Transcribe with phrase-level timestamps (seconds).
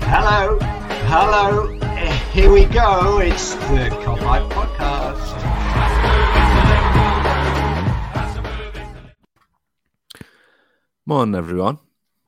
[0.00, 0.58] Hello,
[1.08, 1.66] hello.
[2.32, 3.18] Here we go.
[3.18, 5.38] It's the Kopite Podcast.
[11.06, 11.78] Morning, everyone.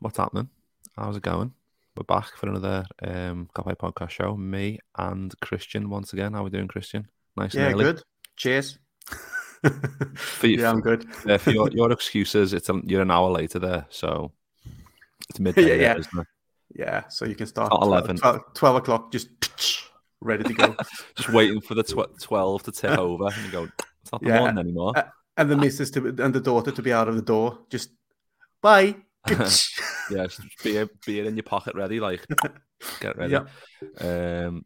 [0.01, 0.49] What's happening?
[0.97, 1.53] How's it going?
[1.97, 4.37] We're back for another um, Copy Podcast show.
[4.37, 6.33] Me and Kristian once again.
[6.33, 7.07] How are we doing, Kristian?
[7.37, 7.85] Nice Yeah, and early.
[7.85, 8.03] good.
[8.37, 8.79] Cheers.
[10.17, 11.07] For you- yeah, I'm good.
[11.29, 14.33] uh, for your, your excuses, it's a, you're an hour later there, so
[15.31, 15.69] it's midday.
[15.69, 15.97] Yeah, yeah.
[15.99, 16.27] isn't it?
[16.75, 18.17] Yeah, so you can start 12 11.
[18.19, 19.29] 12, 12 o'clock, just
[20.21, 20.75] ready to go.
[21.17, 23.65] Just waiting for the tw- twelve to tick over, and go,
[24.03, 24.39] "It's not the Yeah.
[24.41, 25.03] morning anymore." Uh,
[25.37, 27.59] and the missus to and the daughter to be out of the door.
[27.71, 27.91] Just
[28.63, 28.95] bye.
[29.29, 32.27] yeah, just beer, beer in your pocket, ready, like
[33.01, 33.33] get ready.
[33.33, 34.47] Yeah.
[34.47, 34.65] Um,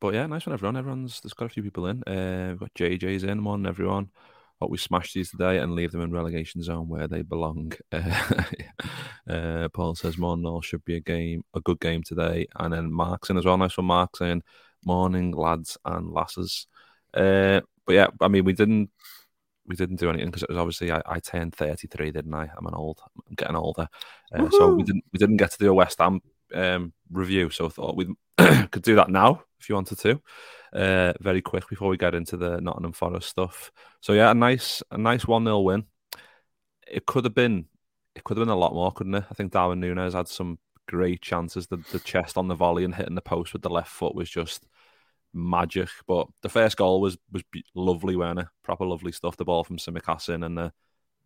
[0.00, 0.76] but yeah, nice one, everyone.
[0.76, 2.02] Everyone's there's got a few people in.
[2.04, 3.44] Uh, we've got JJ's in.
[3.44, 4.08] one, everyone.
[4.62, 7.72] Hope we smash these today and leave them in relegation zone where they belong.
[9.28, 12.72] Uh, uh, Paul says, "Morning, all should be a game, a good game today." And
[12.72, 13.58] then Mark's in as well.
[13.58, 14.42] Nice one, Mark saying,
[14.84, 16.68] "Morning, lads and lasses."
[17.12, 18.90] Uh, but yeah, I mean, we didn't
[19.66, 22.50] we didn't do anything because it was obviously I, I turned 33, didn't I?
[22.56, 23.88] I'm an old, I'm getting older,
[24.32, 26.20] uh, so we didn't we didn't get to do a West Ham
[26.54, 27.50] um, review.
[27.50, 28.14] So I thought we
[28.70, 30.20] could do that now if you wanted to,
[30.72, 33.70] uh, very quick before we get into the Nottingham Forest stuff.
[34.00, 35.84] So yeah, a nice a nice one 0 win.
[36.86, 37.66] It could have been
[38.14, 39.24] it could have been a lot more, couldn't it?
[39.30, 40.58] I think Darwin Nunez had some
[40.88, 41.66] great chances.
[41.66, 44.28] The the chest on the volley and hitting the post with the left foot was
[44.28, 44.66] just
[45.32, 45.88] magic.
[46.06, 47.42] But the first goal was was
[47.74, 48.46] lovely, wasn't it?
[48.62, 49.36] Proper lovely stuff.
[49.36, 50.72] The ball from Simicassin and the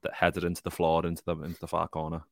[0.02, 2.24] that headed into the floor into the into the far corner.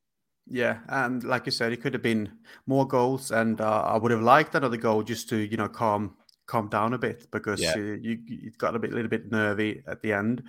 [0.47, 2.31] Yeah, and like you said, it could have been
[2.67, 6.17] more goals, and uh, I would have liked another goal just to you know calm
[6.47, 7.77] calm down a bit because Yeah.
[7.77, 10.43] you you got a bit little bit nervy at the end.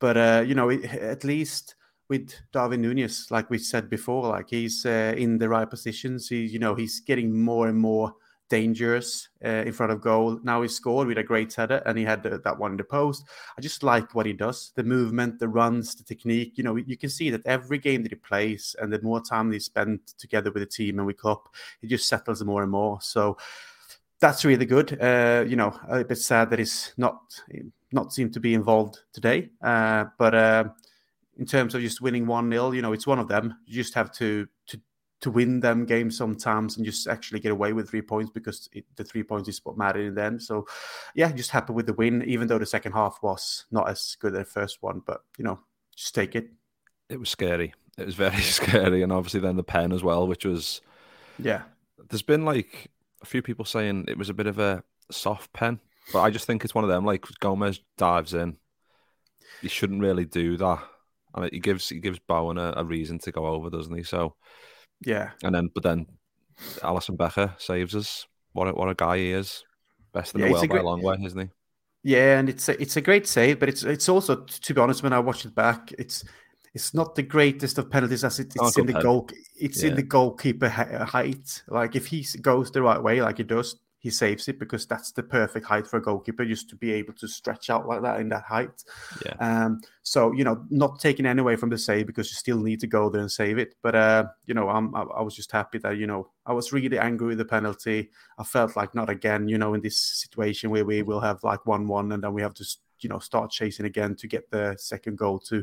[0.00, 1.74] But uh, you know, it, at least
[2.08, 6.28] with Darwin Nunez, like we said before, like he's uh, in the right positions.
[6.28, 8.14] He, you know, he's getting more and more
[8.48, 10.38] dangerous uh, in front of goal.
[10.42, 12.84] Now he scored with a great header, and he had the, that one in the
[12.84, 13.24] post.
[13.56, 16.56] I just like what he does the movement, the runs, the technique.
[16.56, 19.52] You know, you can see that every game that he plays and the more time
[19.52, 23.00] he spent together with the team and with Klopp, he just settles more and more.
[23.00, 23.36] So
[24.20, 25.00] that's really good.
[25.00, 27.20] Uh, you know, a bit sad that he's not
[27.92, 29.50] not seemed to be involved today.
[29.62, 30.64] Uh, but uh,
[31.38, 33.54] in terms of just winning one 0 you know, it's one of them.
[33.66, 34.46] You just have to
[35.20, 38.84] to win them games sometimes and just actually get away with three points because it,
[38.96, 40.42] the three points is what mattered in the end.
[40.42, 40.66] So,
[41.14, 44.34] yeah, just happy with the win, even though the second half was not as good
[44.34, 45.02] as the first one.
[45.04, 45.60] But you know,
[45.96, 46.50] just take it.
[47.08, 47.72] It was scary.
[47.96, 50.80] It was very scary, and obviously then the pen as well, which was.
[51.38, 51.62] Yeah,
[52.08, 52.90] There's been like
[53.22, 55.80] a few people saying it was a bit of a soft pen,
[56.12, 57.04] but I just think it's one of them.
[57.04, 58.56] Like Gomez dives in,
[59.60, 60.82] he shouldn't really do that,
[61.34, 64.02] and he gives he gives Bowen a, a reason to go over, doesn't he?
[64.02, 64.34] So
[65.04, 66.06] yeah, and then but then
[66.82, 68.26] Alisson Becker saves us.
[68.52, 69.64] What a, what a guy he is,
[70.12, 71.50] best in Yeah, the world a by a long way, isn't he?
[72.02, 75.02] Yeah, and it's a, it's a great save, but it's it's also to be honest,
[75.02, 76.24] when I watch it back, it's
[76.72, 79.28] it's not the greatest of penalties as it, Oh, it's in the goal.
[79.58, 81.62] It's in the goalkeeper height.
[81.68, 85.12] Like if he goes the right way, like he does, he saves it because that's
[85.12, 88.20] the perfect height for a goalkeeper, just to be able to stretch out like that
[88.20, 88.84] in that height.
[89.24, 89.34] Yeah.
[89.40, 92.80] Um, so you know, not taking any away from the save because you still need
[92.80, 93.74] to go there and save it.
[93.82, 96.72] But uh, you know, I'm, I, I was just happy that you know I was
[96.72, 98.10] really angry with the penalty.
[98.38, 101.66] I felt like not again, you know, in this situation where we will have like
[101.66, 102.66] one-one and then we have to
[103.06, 105.62] you know start chasing again to get the second goal to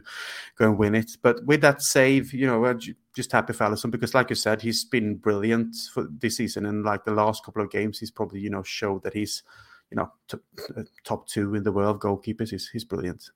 [0.56, 1.12] go and win it.
[1.22, 2.80] But with that save, you know,
[3.14, 6.86] just happy for Alisson because, like you said, he's been brilliant for this season and
[6.86, 9.44] like the last couple of games, he's probably you know showed that he's
[9.92, 10.42] you know top,
[10.78, 12.52] uh, top two in the world goalkeepers.
[12.52, 13.30] He's he's brilliant.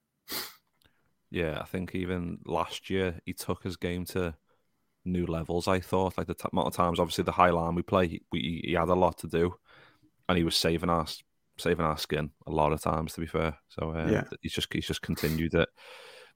[1.30, 4.36] Yeah, I think even last year he took his game to
[5.04, 5.68] new levels.
[5.68, 8.62] I thought like the t- amount of times, obviously the high line we play, we,
[8.64, 9.56] he had a lot to do,
[10.30, 11.22] and he was saving us
[11.58, 13.14] saving our skin a lot of times.
[13.14, 14.24] To be fair, so uh, Yeah.
[14.42, 15.70] he's just he's just continued it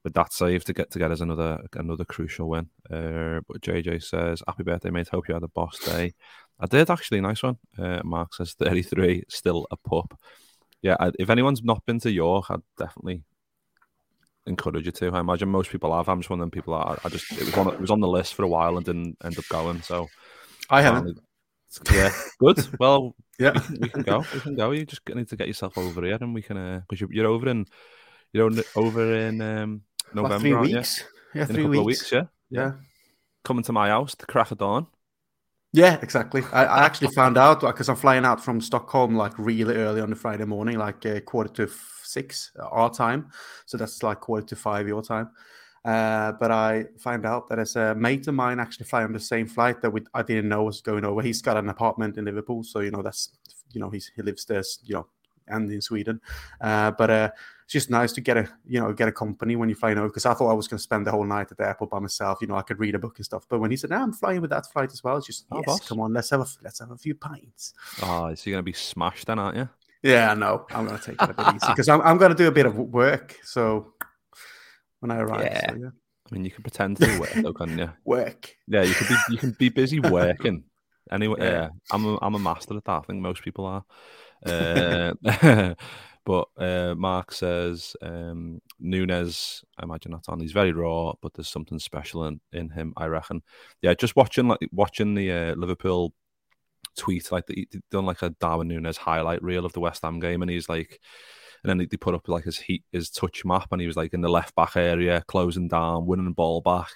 [0.03, 2.69] with that save to get to get us another another crucial win.
[2.89, 5.09] Uh, but JJ says, "Happy birthday, mate!
[5.09, 6.13] Hope you had a boss day."
[6.59, 7.57] I did actually, nice one.
[7.77, 10.17] Uh, Mark says, "33, still a pup."
[10.83, 13.23] Yeah, I, if anyone's not been to York, I'd definitely
[14.47, 15.11] encourage you to.
[15.11, 16.09] I imagine most people have.
[16.09, 16.73] I'm just one of them people.
[16.73, 18.77] That I, I just it was on it was on the list for a while
[18.77, 19.81] and didn't end up going.
[19.81, 20.07] So
[20.69, 21.19] I haven't.
[21.91, 22.67] yeah, good.
[22.79, 23.53] Well, Yeah.
[23.53, 24.25] we can, we can go.
[24.33, 24.71] We can go.
[24.71, 27.49] You just need to get yourself over here, and we can because you're, you're over
[27.49, 27.65] in
[28.33, 29.81] you're over in um,
[30.13, 30.77] November, three aren't you?
[30.77, 31.03] weeks.
[31.33, 31.79] Yeah, In a three couple weeks.
[31.79, 32.23] of weeks, yeah.
[32.49, 32.71] Yeah.
[33.43, 34.87] Coming to my house the crack of dawn.
[35.73, 36.43] Yeah, exactly.
[36.51, 40.09] I, I actually found out because I'm flying out from Stockholm like really early on
[40.09, 41.73] the Friday morning, like uh, quarter to
[42.03, 43.31] six uh, our time.
[43.65, 45.29] So that's like quarter to five your time.
[45.83, 49.19] Uh, but I find out that as a mate of mine actually flying on the
[49.19, 51.21] same flight that we, I didn't know was going over.
[51.21, 53.29] He's got an apartment in Liverpool, so you know that's
[53.71, 55.07] you know he's, he lives there, you know,
[55.47, 56.21] and in Sweden.
[56.59, 57.29] Uh, but uh,
[57.63, 60.07] it's just nice to get a you know get a company when you're flying over
[60.07, 61.99] because I thought I was going to spend the whole night at the airport by
[61.99, 62.39] myself.
[62.41, 63.47] You know, I could read a book and stuff.
[63.49, 65.63] But when he said, "No, I'm flying with that flight as well," it's just Oh,
[65.65, 67.73] yes, come on, let's have a let's have a few pints.
[68.03, 69.69] Oh, so you're gonna be smashed then, aren't you?
[70.03, 72.37] Yeah, no, I'm going to take it a bit easy because I'm I'm going to
[72.37, 73.37] do a bit of work.
[73.43, 73.93] So
[75.01, 75.69] when I arrive, Yeah.
[75.69, 75.89] so, yeah.
[76.31, 77.91] I mean, you can pretend to work, though, can't you?
[78.05, 78.55] work.
[78.67, 80.63] Yeah, you can be you can be busy working.
[81.11, 81.51] Anyway, Yeah.
[81.51, 82.91] yeah, I'm a, I'm a master at that.
[82.91, 83.83] I think most people are.
[84.43, 85.13] Uh,
[86.25, 89.63] but uh, Mark says um, Nunez.
[89.77, 90.39] I imagine that's on.
[90.39, 92.93] He's very raw, but there's something special in, in him.
[92.97, 93.43] I reckon.
[93.83, 96.15] Yeah, just watching like watching the uh, Liverpool
[96.97, 100.19] tweet like the, he done like a Darwin Nunez highlight reel of the West Ham
[100.19, 100.99] game, and he's like.
[101.63, 104.13] And then they put up like his heat, his touch map, and he was like
[104.13, 106.91] in the left back area, closing down, winning the ball back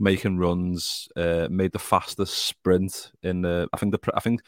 [0.00, 3.68] making runs, uh, made the fastest sprint in the.
[3.72, 4.40] I think the I think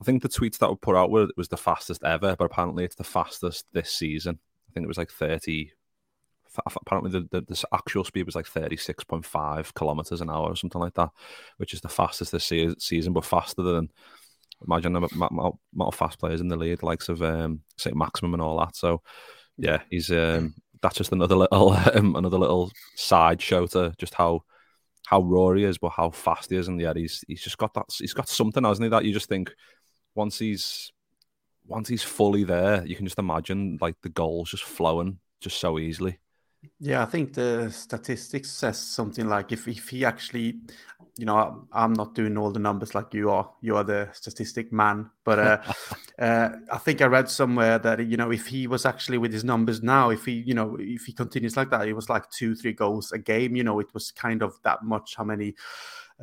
[0.00, 2.44] I think the tweets that were put out were it was the fastest ever, but
[2.46, 4.38] apparently it's the fastest this season.
[4.68, 5.72] I think it was like thirty.
[6.66, 10.56] Apparently, the, the, actual speed was like thirty six point five kilometers an hour or
[10.56, 11.08] something like that,
[11.56, 13.90] which is the fastest this se- season, but faster than
[14.66, 17.60] imagine amount of fast players in the league, likes of um,
[17.92, 18.76] Maximin and all that.
[18.76, 19.02] So,
[19.56, 24.42] yeah, he's um, that's just another little um, another little side show to just how
[25.06, 27.74] how raw he is, but how fast he is, and yeah, he's he's just got
[27.74, 27.86] that.
[27.98, 28.90] He's got something, hasn't he?
[28.90, 29.52] That you just think
[30.14, 30.92] once he's
[31.66, 35.78] once he's fully there, you can just imagine like the goals just flowing just so
[35.78, 36.18] easily.
[36.78, 40.60] Yeah, I think the statistics says something like if, if he actually,
[41.18, 43.50] you know, I'm- not doing all the numbers like you are.
[43.60, 45.58] You are the statistic man, but uh,
[46.18, 49.44] uh, I think I read somewhere that you know if he was actually with his
[49.44, 52.54] numbers now, if he, you know, if he continues like that, it was like two,
[52.54, 53.56] three goals a game.
[53.56, 55.16] You know, it was kind of that much.
[55.16, 55.54] How many,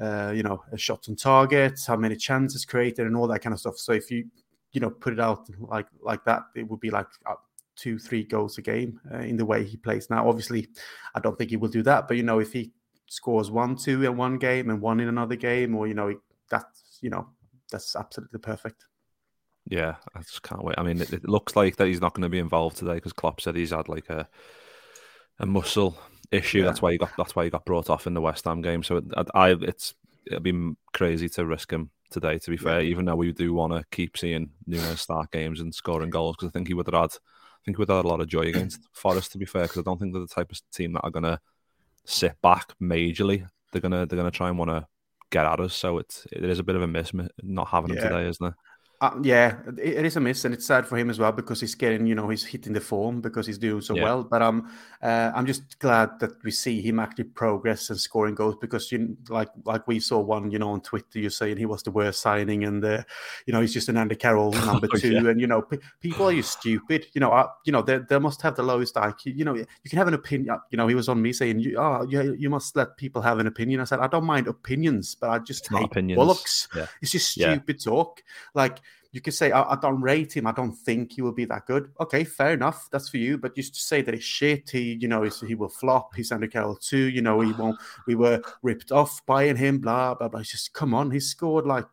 [0.01, 3.59] uh, you know, shots on target, how many chances created, and all that kind of
[3.59, 3.77] stuff.
[3.77, 4.25] So if you,
[4.71, 7.07] you know, put it out like like that, it would be like.
[7.25, 7.35] Uh,
[7.75, 10.27] two, three goals a game uh, in the way he plays now.
[10.27, 10.68] Obviously,
[11.15, 12.74] I don't think he will do that, but you know, if he
[13.09, 16.17] scores one, two in one game and one in another game, or you know,
[16.50, 17.27] that's you know,
[17.71, 18.85] that's absolutely perfect.
[19.65, 20.75] Yeah, I just can't wait.
[20.77, 23.13] I mean, it, it looks like that he's not going to be involved today because
[23.13, 24.27] Klopp said he's had like a
[25.39, 25.97] a muscle
[26.31, 26.59] issue.
[26.59, 26.65] Yeah.
[26.65, 28.83] That's why he got that's why he got brought off in the West Ham game.
[28.83, 29.95] So it, I, it's
[30.27, 32.39] it'd be crazy to risk him today.
[32.39, 35.73] To be fair, even though we do want to keep seeing Nunez start games and
[35.73, 38.06] scoring goals because I think he would have had I think he would have had
[38.06, 39.31] a lot of joy against Forest.
[39.33, 41.23] To be fair, because I don't think they're the type of team that are going
[41.23, 41.39] to
[42.06, 43.47] sit back majorly.
[43.71, 44.85] They're gonna they're gonna try and want to
[45.31, 45.73] get at us.
[45.73, 47.11] So it's it is a bit of a miss
[47.44, 48.09] not having him Yeah.
[48.09, 48.53] today, isn't it?
[49.01, 51.61] Uh, yeah, it, it is a miss, and it's sad for him as well because
[51.61, 54.03] he's getting, you know, he's hitting the form because he's doing so Yeah.
[54.03, 54.23] well.
[54.25, 54.69] But um,
[55.01, 59.15] uh, I'm just glad that we see him actually progress and scoring goals because you
[59.29, 62.19] like like we saw one, you know, on Twitter, you're saying he was the worst
[62.21, 63.01] signing, and uh,
[63.45, 65.29] you know he's just an Andy Carroll number Oh, two, yeah.
[65.29, 67.06] and you know, pe- people are just stupid.
[67.13, 69.33] You know, uh, you know, they, they must have the lowest IQ.
[69.37, 70.59] You know, you can have an opinion.
[70.71, 73.39] You know, he was on me saying, you, oh, you, you must let people have
[73.39, 73.79] an opinion.
[73.79, 76.68] I said, I don't mind opinions, but I just It's hate bollocks.
[76.75, 76.87] Yeah.
[77.01, 78.21] It's just stupid talk.
[78.53, 78.79] Like
[79.11, 80.45] you could say, I, I don't rate him.
[80.45, 81.92] I don't think he will be that good.
[81.99, 82.87] Okay, fair enough.
[82.92, 83.37] That's for you.
[83.37, 86.16] But just to say that he's shit, he, you know, he will flop.
[86.16, 87.09] He's Andy Carroll too.
[87.09, 87.80] You know, he won't.
[88.06, 89.80] We were ripped off buying him.
[89.80, 90.42] Blah blah blah.
[90.42, 91.09] It's just come on.
[91.09, 91.87] He scored like,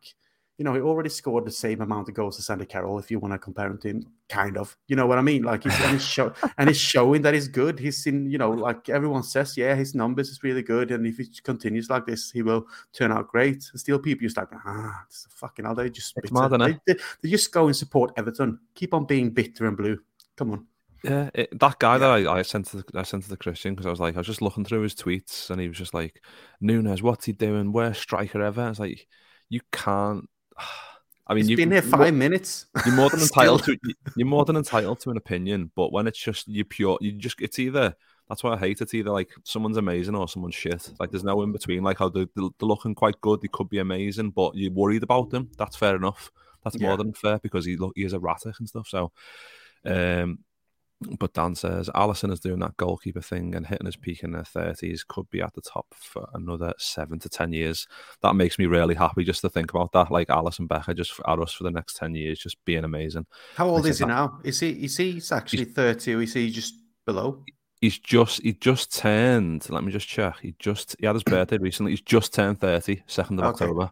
[0.57, 2.99] you know, he already scored the same amount of goals as Andy Carroll.
[2.99, 4.75] If you want to compare him to him, kind of.
[4.87, 5.43] You know what I mean?
[5.43, 7.79] Like he's and he's, show, and he's showing that he's good.
[7.79, 8.29] He's in.
[8.29, 10.91] You know, like everyone says, yeah, his numbers is really good.
[10.91, 13.63] And if he continues like this, he will turn out great.
[13.71, 15.75] and Still, people just like, ah, it's a fucking hell.
[15.75, 18.59] They just It's mad, they, they, they just go and support Everton.
[18.75, 19.99] Keep on being bitter and blue.
[20.35, 20.67] Come on.
[21.03, 21.97] Yeah, it, that guy yeah.
[21.99, 24.15] that I, I, sent to the, I sent to the Kristian because I was like
[24.15, 26.23] I was just looking through his tweets and he was just like
[26.59, 27.71] Nunez, what's he doing?
[27.71, 28.67] Worst striker ever.
[28.69, 29.07] It's like
[29.49, 30.29] you can't.
[31.29, 32.67] I mean, you've been here five minutes.
[32.85, 33.77] You're more than entitled to.
[34.15, 37.41] You're more than entitled to an opinion, but when it's just you pure, you just
[37.41, 37.95] it's either.
[38.29, 38.93] That's why I hate it.
[38.93, 40.91] Either like someone's amazing or someone's shit.
[40.99, 41.83] Like there's no in between.
[41.83, 45.29] Like how they're, they're looking quite good, they could be amazing, but you're worried about
[45.29, 45.49] them.
[45.57, 46.29] That's fair enough.
[46.63, 46.89] That's yeah.
[46.89, 48.87] more than fair because he look he is erratic and stuff.
[48.87, 49.13] So,
[49.85, 50.39] um,
[51.19, 54.43] but Dan says Alisson is doing that goalkeeper thing and hitting his peak in their
[54.43, 55.03] thirties.
[55.03, 57.87] Could be at the top for another seven to ten years.
[58.23, 60.11] That makes me really happy just to think about that.
[60.11, 63.27] Like Alisson Becker just at us for the next ten years, just being amazing.
[63.55, 64.39] How old is he that, now?
[64.43, 66.73] Is he is he actually thirty or is he just
[67.05, 67.43] below?
[67.79, 69.69] He's just he just turned.
[69.69, 70.39] Let me just check.
[70.41, 71.91] He just he had his birthday recently.
[71.91, 73.65] He's just turned 30, 2nd of okay.
[73.65, 73.91] October.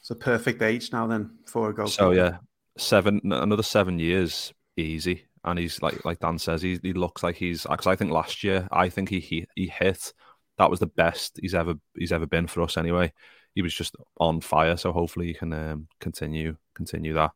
[0.00, 1.88] It's a perfect age now then for a goal.
[1.88, 2.38] So yeah,
[2.78, 7.36] seven another seven years easy and he's like like Dan says, he, he looks like
[7.36, 10.12] he's because I think last year I think he, he he hit
[10.58, 13.12] that was the best he's ever he's ever been for us anyway.
[13.54, 17.30] He was just on fire, so hopefully he can um, continue continue that.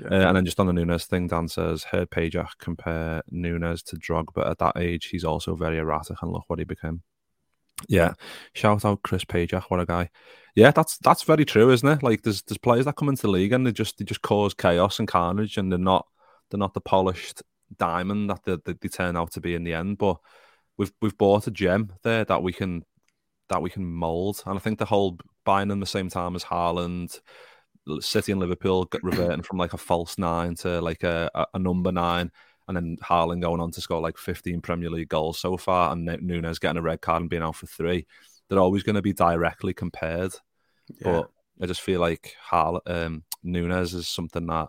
[0.00, 0.06] Yeah.
[0.06, 3.96] Uh, and then just on the Nunez thing, Dan says heard Pajak compare Nunez to
[3.96, 4.30] drug.
[4.34, 5.06] but at that age.
[5.06, 7.02] He's also very erratic, and look what he became.
[7.88, 8.14] Yeah,
[8.54, 10.08] shout out Chris Pajak, what a guy.
[10.54, 12.02] Yeah, that's that's very true, isn't it?
[12.02, 14.54] Like there's there's players that come into the league and they just they just cause
[14.54, 16.06] chaos and carnage, and they're not
[16.50, 17.42] they're not the polished
[17.76, 19.98] diamond that they, they, they turn out to be in the end.
[19.98, 20.18] But
[20.76, 22.84] we've we've bought a gem there that we can
[23.48, 26.44] that we can mold, and I think the whole buying them the same time as
[26.44, 27.20] Haaland,
[28.00, 32.32] City and Liverpool reverting from like a false nine to like a, a, number nine,
[32.66, 36.04] and then Haaland going on to score like 15 Premier League goals so far, and
[36.04, 38.06] Nunez getting a red card and being out for three.
[38.48, 40.32] They're always going to be directly compared,
[40.88, 41.04] yeah.
[41.04, 41.30] but
[41.60, 44.68] I just feel like Haaland, um, Nunez is something that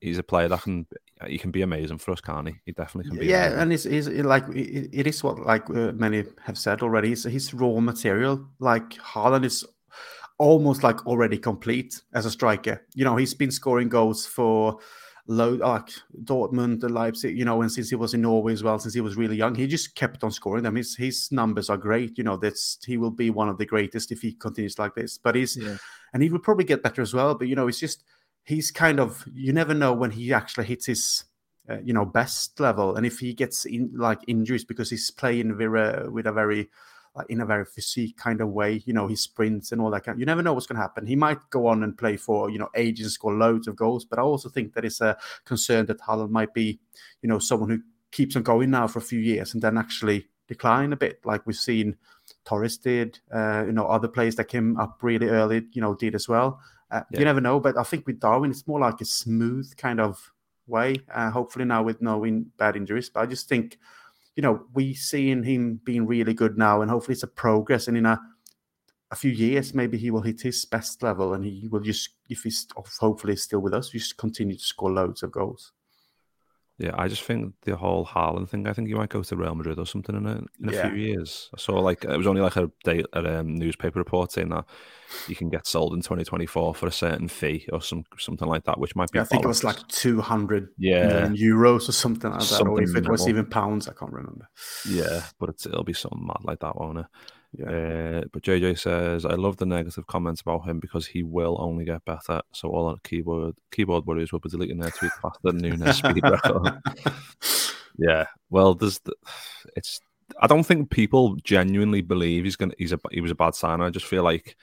[0.00, 0.86] he's a player that can
[1.26, 2.54] he can be amazing for us, can't he?
[2.64, 3.26] He definitely can be.
[3.26, 3.60] Yeah, amazing.
[3.60, 7.08] and it's, it's like it, is what like uh, many have said already.
[7.08, 8.46] He's, he's raw material.
[8.58, 9.64] Like Haaland is
[10.38, 12.84] almost like already complete as a striker.
[12.94, 14.78] You know, he's been scoring goals for
[15.26, 15.88] low like
[16.24, 19.00] Dortmund, the Leipzig, you know, and since he was in Norway as well, since he
[19.00, 20.76] was really young, he just kept on scoring them.
[20.76, 22.18] His his numbers are great.
[22.18, 25.18] You know, that's he will be one of the greatest if he continues like this.
[25.18, 25.76] But he's yeah.
[26.12, 27.34] and he will probably get better as well.
[27.34, 28.04] But you know, it's just
[28.44, 31.24] he's kind of you never know when he actually hits his
[31.68, 32.96] uh, you know best level.
[32.96, 36.70] And if he gets in like injuries because he's playing with a very
[37.28, 40.16] in a very physique kind of way you know he sprints and all that kind
[40.16, 41.06] of, you never know what's going to happen.
[41.06, 44.04] He might go on and play for you know ages and score loads of goals.
[44.04, 46.80] But i also think that it's a concern that Haaland might be
[47.20, 47.80] you know someone who
[48.10, 51.46] keeps on going now for a few years and then actually decline a bit like
[51.46, 51.96] we've seen
[52.44, 56.14] Torres did uh, you know other players that came up really early you know did
[56.14, 56.60] as well
[56.92, 57.18] uh, yeah.
[57.18, 60.32] You never know, but I think with Darwin, it's more like a smooth kind of
[60.66, 60.96] way.
[61.12, 63.78] Uh, hopefully now with no in, bad injuries, but I just think,
[64.36, 67.88] you know, we seeing him being really good now, and hopefully it's a progress.
[67.88, 68.20] And in a
[69.10, 72.44] a few years, maybe he will hit his best level, and he will just, if
[72.44, 72.66] he's
[72.98, 75.72] hopefully still with us, just continue to score loads of goals.
[76.78, 78.66] Yeah, I just think the whole Haaland thing.
[78.66, 80.88] I think he might go to Real Madrid or something in a in a yeah.
[80.88, 81.50] few years.
[81.54, 84.64] I saw like it was only like a day a um, newspaper report saying that
[85.28, 88.80] you can get sold in 2024 for a certain fee or some something like that,
[88.80, 89.18] which might be.
[89.18, 91.28] Yeah, I think it was like 200 yeah.
[91.28, 94.48] euros or something like that, something or if it was even pounds, I can't remember.
[94.88, 97.06] Yeah, but it'll be something mad like that, won't it?
[97.56, 97.66] Yeah.
[97.66, 101.84] Uh, but JJ says, I love the negative comments about him because he will only
[101.84, 102.40] get better.
[102.52, 106.22] So all our keyboard keyboard warriors will be deleting their tweet faster than Nunez speed
[106.22, 106.80] record.
[107.98, 108.26] yeah.
[108.50, 109.14] Well, there's the,
[109.76, 110.00] it's.
[110.40, 112.74] I don't think people genuinely believe he's gonna.
[112.78, 113.84] He's a he was a bad signer.
[113.84, 114.56] I just feel like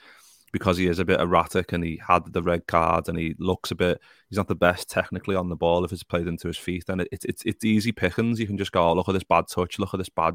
[0.52, 3.70] because he is a bit erratic and he had the red card and he looks
[3.70, 4.00] a bit.
[4.28, 6.86] He's not the best technically on the ball if it's played into his feet.
[6.88, 8.40] Then it's it's it's easy pickings.
[8.40, 9.78] You can just go, oh, look at this bad touch.
[9.78, 10.34] Look at this bad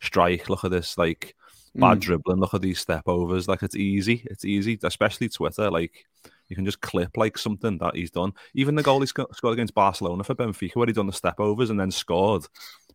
[0.00, 0.48] strike.
[0.48, 1.36] Look at this like
[1.74, 2.00] bad mm.
[2.00, 2.38] dribbling.
[2.38, 3.48] Look at these step overs.
[3.48, 4.26] Like it's easy.
[4.30, 5.70] It's easy, especially Twitter.
[5.70, 6.06] Like
[6.48, 8.32] you can just clip like something that he's done.
[8.54, 11.70] Even the goal he scored against Barcelona for Benfica, where he done the step overs
[11.70, 12.46] and then scored.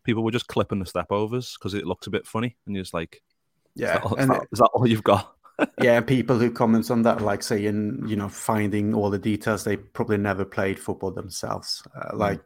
[0.02, 2.82] People were just clipping the step overs because it looks a bit funny, and you're
[2.82, 3.22] just like,
[3.74, 5.34] "Yeah, is that, is that, is that all you've got?"
[5.82, 9.76] Yeah, people who comment on that, like saying, you know, finding all the details, they
[9.76, 11.82] probably never played football themselves.
[11.94, 12.40] Uh, like,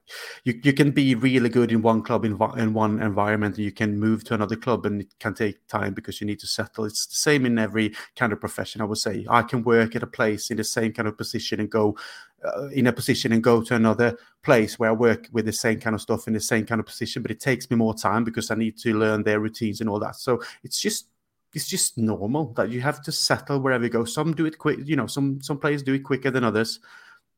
[0.45, 3.73] you, you can be really good in one club, in, in one environment, and you
[3.73, 6.85] can move to another club, and it can take time because you need to settle.
[6.85, 9.27] It's the same in every kind of profession, I would say.
[9.29, 11.97] I can work at a place in the same kind of position and go
[12.45, 15.81] uh, in a position and go to another place where I work with the same
[15.81, 18.23] kind of stuff in the same kind of position, but it takes me more time
[18.25, 20.17] because I need to learn their routines and all that.
[20.17, 21.07] So it's just
[21.55, 24.05] it's just normal that you have to settle wherever you go.
[24.05, 25.07] Some do it quick, you know.
[25.07, 26.81] Some some players do it quicker than others.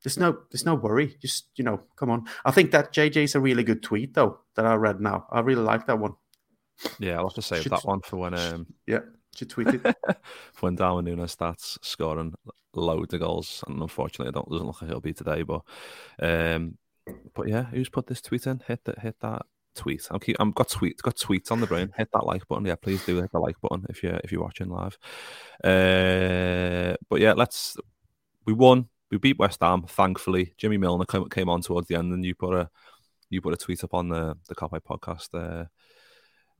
[0.02, 1.16] there's no there's no worry.
[1.20, 2.26] Just you know, come on.
[2.44, 5.26] I think that JJ's a really good tweet though that I read now.
[5.30, 6.14] I really like that one.
[6.99, 9.00] Yeah, I'll have to save should, that one for when um yeah,
[9.35, 9.96] should tweet it
[10.61, 12.35] when Darwin Nunez starts scoring
[12.75, 13.62] loads of goals.
[13.66, 15.42] And unfortunately, it don't doesn't look like he'll be today.
[15.42, 15.62] But
[16.20, 16.78] um,
[17.35, 18.62] but yeah, who's put this tweet in?
[18.66, 19.46] Hit that, hit that
[19.76, 20.06] tweet.
[20.11, 21.92] I'm keep, I've got tweet, got tweets on the brain.
[21.97, 22.64] Hit that like button.
[22.64, 24.99] Yeah, please do hit the like button if you if you're watching live.
[25.62, 27.76] Uh, but yeah, let's.
[28.47, 30.54] We won we beat West Ham, thankfully.
[30.56, 32.68] Jimmy Milner came, came on towards the end, and you put a
[33.30, 35.66] you put a tweet up on the the Copy podcast uh,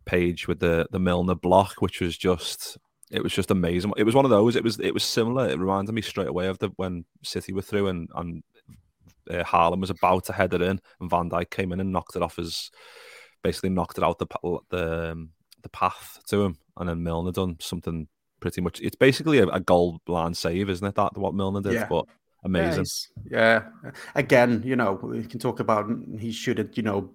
[0.05, 2.79] page with the the Milner block, which was just
[3.11, 3.93] it was just amazing.
[3.97, 4.57] It was one of those.
[4.57, 5.49] It was it was similar.
[5.49, 8.43] It reminded me straight away of the when City were through and and
[9.31, 12.17] uh, Haaland was about to head it in, and Van Dijk came in and knocked
[12.17, 12.71] it off his
[13.43, 14.27] basically knocked it out the
[14.71, 15.31] the um,
[15.63, 18.09] the path to him, and then Milner done something
[18.41, 18.81] pretty much.
[18.81, 20.95] It's basically a, a goal line save, isn't it?
[20.97, 21.87] That what Milner did, yeah.
[21.89, 22.07] but
[22.45, 22.87] amazing.
[23.31, 23.91] Yeah, yeah.
[24.15, 27.11] Again, you know, we can talk about he shouldn't, you know,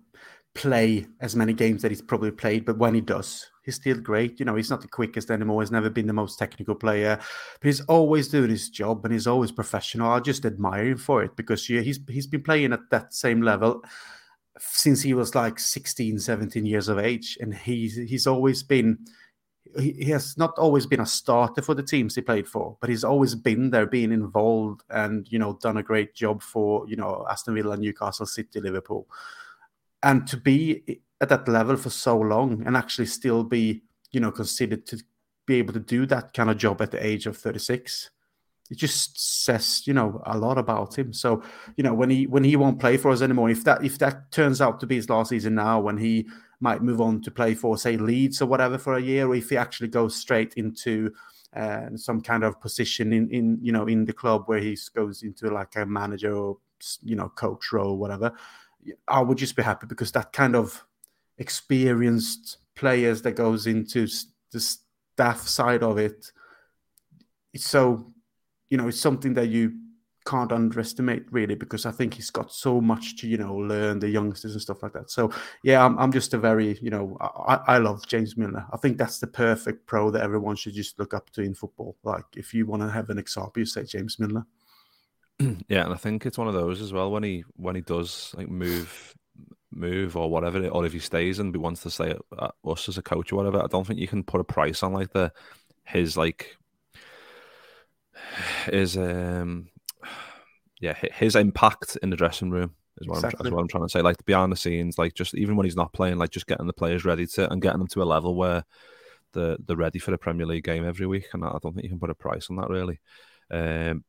[0.54, 4.40] play as many games that he's probably played, but when he does, he's still great.
[4.40, 5.62] You know, he's not the quickest anymore.
[5.62, 9.28] He's never been the most technical player, but he's always doing his job and he's
[9.28, 10.12] always professional.
[10.12, 13.42] I just admire him for it because yeah, he's he's been playing at that same
[13.42, 13.84] level
[14.60, 18.98] since he was like 16, 17 years of age, and he's he's always been
[19.78, 22.90] he, he has not always been a starter for the teams he played for, but
[22.90, 26.96] he's always been there, being involved, and you know, done a great job for you
[26.96, 29.08] know Aston Villa, Newcastle City, Liverpool,
[30.04, 34.32] and to be at that level for so long and actually still be you know
[34.32, 35.02] considered to
[35.46, 38.10] be able to do that kind of job at the age of 36
[38.70, 41.44] it just says you know a lot about him so
[41.76, 44.32] you know when he when he won't play for us anymore if that if that
[44.32, 46.28] turns out to be his last season now when he
[46.62, 49.50] might move on to play for, say, Leeds or whatever for a year, or if
[49.50, 51.12] he actually goes straight into
[51.56, 55.22] uh, some kind of position in, in you know in the club where he goes
[55.24, 56.58] into like a manager or
[57.04, 58.32] you know coach role, or whatever.
[59.08, 60.84] I would just be happy because that kind of
[61.38, 64.08] experienced players that goes into
[64.52, 66.32] the staff side of it,
[67.54, 68.14] it's so
[68.70, 69.74] you know it's something that you
[70.26, 74.10] can't underestimate really because I think he's got so much to you know learn the
[74.10, 75.10] youngsters and stuff like that.
[75.10, 75.32] So
[75.64, 78.66] yeah, I'm, I'm just a very you know I, I love James Milner.
[78.72, 81.98] I think that's the perfect pro that everyone should just look up to in football.
[82.04, 84.46] Like if you want to have an example, you say James Milner.
[85.68, 88.34] Yeah, and I think it's one of those as well when he when he does
[88.38, 89.16] like move
[89.72, 92.98] move or whatever, or if he stays and he wants to stay at, us as
[92.98, 93.64] a coach or whatever.
[93.64, 95.32] I don't think you can put a price on like the
[95.86, 96.58] his like
[98.66, 99.70] his um
[100.80, 103.48] yeah, his impact in the dressing room is what, exactly.
[103.48, 104.02] I'm, what I'm trying to say.
[104.02, 106.74] Like behind the scenes, like just even when he's not playing, like just getting the
[106.74, 108.64] players ready to and getting them to a level where
[109.34, 111.28] they're, they're ready for the Premier League game every week.
[111.34, 113.00] And I don't think you can put a price on that really.
[113.52, 114.04] Um,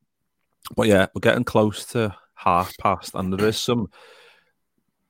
[0.77, 3.89] but yeah, we're getting close to half past, and there is some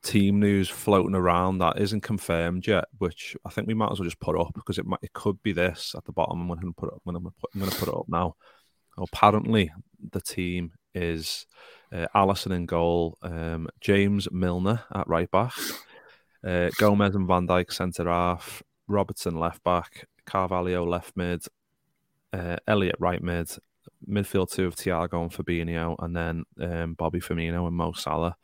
[0.03, 4.07] team news floating around that isn't confirmed yet, which I think we might as well
[4.07, 6.41] just put up because it might it could be this at the bottom.
[6.41, 7.03] I'm going to put it up.
[7.07, 8.35] I'm going to put it up now.
[8.99, 9.71] Apparently,
[10.11, 11.47] the team is
[11.93, 15.55] uh, Alisson in goal, um, James Milner at right back,
[16.47, 21.45] uh, Gomez and Van Dijk centre half, Robertson left back, Carvalho left mid,
[22.33, 23.49] uh, Elliott right mid,
[24.09, 28.37] midfield two of Thiago and Fabinho, and then um, Bobby Firmino and Mo Salah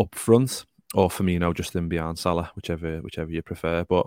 [0.00, 0.64] up front,
[0.94, 3.84] or Firmino just in behind Salah, whichever whichever you prefer.
[3.84, 4.06] But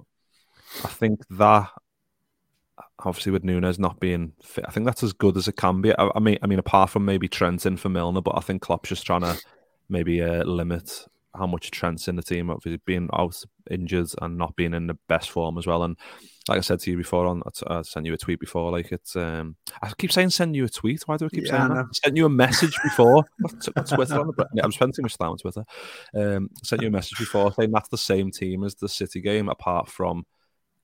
[0.83, 1.69] I think that
[2.99, 5.95] obviously with Nunez not being fit, I think that's as good as it can be.
[5.97, 8.61] I, I mean, I mean, apart from maybe Trent in for Milner, but I think
[8.61, 9.37] Klopp's just trying to
[9.89, 11.05] maybe uh, limit
[11.35, 14.97] how much Trent's in the team, obviously being out injured and not being in the
[15.07, 15.83] best form as well.
[15.83, 15.97] And
[16.47, 18.71] like I said to you before, on I sent you a tweet before.
[18.71, 21.03] Like it's, um, I keep saying send you a tweet.
[21.07, 21.85] Why do I keep yeah, saying that?
[21.85, 23.23] I sent you a message before.
[23.61, 25.65] Twitter on the, I'm spending too much time on Twitter.
[26.15, 29.49] Um, sent you a message before saying that's the same team as the City game,
[29.49, 30.25] apart from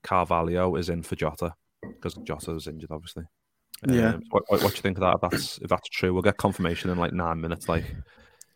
[0.02, 3.24] Carvalho is in for Jota because Jota was injured, obviously.
[3.88, 4.14] Yeah.
[4.14, 5.16] Um, what, what, what, do you think of that?
[5.16, 7.68] If that's if that's true, we'll get confirmation in like nine minutes.
[7.68, 7.84] Like,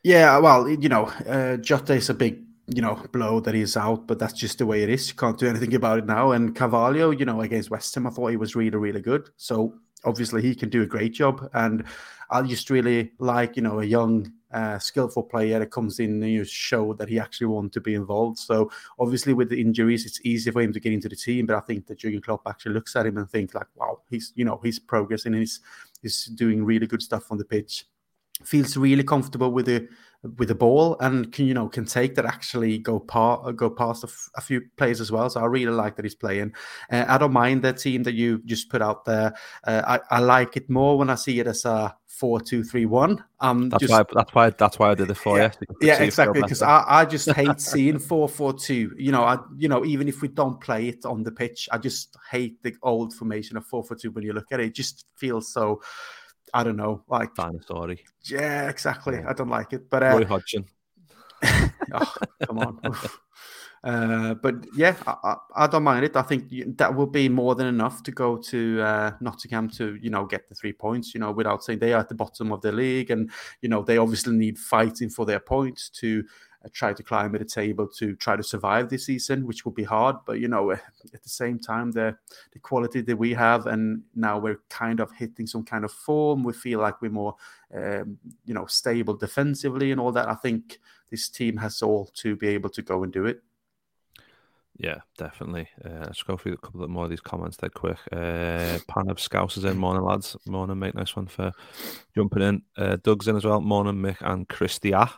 [0.02, 2.42] yeah, well, you know, uh, Jota is a big
[2.74, 5.08] you know blow that he's out, but that's just the way it is.
[5.08, 6.32] You can't do anything about it now.
[6.32, 9.30] And Carvalho, you know, against West Ham, I thought he was really really good.
[9.36, 11.48] So obviously he can do a great job.
[11.54, 11.84] And
[12.30, 16.32] I just really like you know a young uh, skillful player that comes in and
[16.32, 18.38] you show that he actually wants to be involved.
[18.38, 21.46] So obviously with the injuries, it's easy for him to get into the team.
[21.46, 24.32] But I think that Jurgen Klopp actually looks at him and thinks like, wow, he's
[24.34, 25.60] you know he's progressing and he's
[26.02, 27.86] he's doing really good stuff on the pitch.
[28.44, 29.88] feels really comfortable with the
[30.36, 34.02] with the ball and can you know can take that actually go part go past
[34.02, 35.30] a, f- a few players as well.
[35.30, 36.54] So I really like that he's playing.
[36.90, 39.34] Uh, I don't mind the team that you just put out there.
[39.64, 42.84] Uh, I, I like it more when I see it as a four two three
[42.84, 43.22] one.
[43.40, 45.66] Um, that's just, why that's why that's why I did it for yeah, you.
[45.80, 46.42] Yeah, exactly.
[46.42, 48.92] Because I, I just hate seeing four four two.
[48.98, 51.78] You know, I you know even if we don't play it on the pitch, I
[51.78, 54.10] just hate the old formation of four four two.
[54.10, 55.80] When you look at it, it just feels so.
[56.54, 57.94] I don't know, like dinosaur.
[58.22, 59.16] Yeah, exactly.
[59.16, 59.30] Yeah.
[59.30, 59.88] I don't like it.
[59.90, 60.66] But uh, Roy Hodgson.
[61.92, 62.14] oh,
[62.46, 62.80] come on.
[63.84, 66.16] Uh, but yeah, I, I, don't mind it.
[66.16, 70.10] I think that will be more than enough to go to uh, Nottingham to you
[70.10, 71.14] know get the three points.
[71.14, 73.30] You know, without saying they are at the bottom of the league, and
[73.62, 76.24] you know they obviously need fighting for their points to
[76.68, 79.84] try to climb at the table to try to survive this season, which will be
[79.84, 80.16] hard.
[80.26, 82.16] But you know, at the same time, the
[82.52, 86.44] the quality that we have, and now we're kind of hitting some kind of form.
[86.44, 87.36] We feel like we're more,
[87.74, 90.28] um, you know, stable defensively and all that.
[90.28, 90.78] I think
[91.10, 93.42] this team has all to be able to go and do it.
[94.78, 95.68] Yeah, definitely.
[95.84, 97.98] Uh, let's go through a couple of more of these comments there quick.
[98.12, 99.76] Uh, Pan of Scouse is in.
[99.76, 100.36] Morning, lads.
[100.46, 100.94] Morning, mate.
[100.94, 101.52] Nice one for
[102.14, 102.62] jumping in.
[102.76, 103.60] Uh, Doug's in as well.
[103.60, 105.10] Morning, Mick and Christia.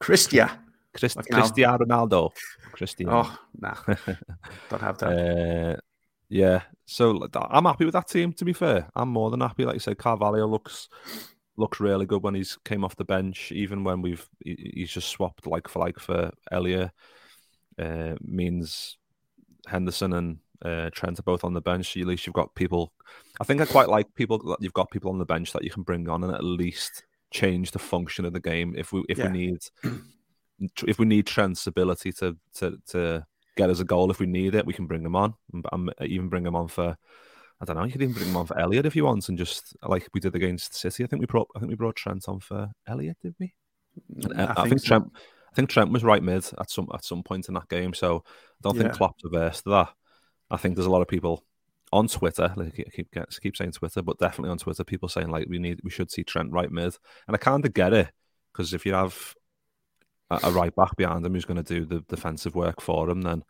[0.00, 0.56] Christia.
[0.94, 2.30] Christ- Cristiano Ronaldo.
[2.72, 3.22] Cristiano.
[3.24, 3.76] Oh, nah.
[4.68, 5.76] Don't have that.
[5.76, 5.80] Uh,
[6.28, 6.62] yeah.
[6.86, 8.88] So I'm happy with that team, to be fair.
[8.96, 9.64] I'm more than happy.
[9.64, 10.88] Like you said, Carvalho looks
[11.56, 15.46] looks really good when he's came off the bench, even when we've he's just swapped
[15.46, 16.90] like for like for Elliott.
[17.78, 18.98] Uh, means
[19.66, 21.96] Henderson and uh, Trent are both on the bench.
[21.96, 22.92] At least you've got people.
[23.40, 25.70] I think I quite like people that you've got people on the bench that you
[25.70, 29.18] can bring on and at least change the function of the game if we if
[29.18, 29.30] yeah.
[29.30, 29.58] we need
[30.86, 34.54] if we need Trent's ability to to to get us a goal if we need
[34.54, 35.34] it, we can bring him on.
[35.52, 36.96] and even bring him on for
[37.60, 37.84] I don't know.
[37.84, 40.20] You could even bring him on for Elliott if you want, and just like we
[40.20, 41.04] did against City.
[41.04, 43.54] I think we brought I think we brought Trent on for Elliot, did we?
[44.22, 44.86] And, uh, I, I, think, so.
[44.86, 45.12] Trent.
[45.50, 47.92] I think Trent was right mid at some at some point in that game.
[47.92, 48.30] So I
[48.62, 48.82] don't yeah.
[48.84, 49.88] think Klopp's averse to that.
[50.50, 51.44] I think there's a lot of people
[51.92, 55.48] on Twitter, like I keep keep saying Twitter, but definitely on Twitter, people saying like
[55.48, 56.96] we need we should see Trent right mid,
[57.26, 58.10] and I kind of get it
[58.52, 59.34] because if you have
[60.30, 63.42] a, right back behind him who's going to do the defensive work for him, then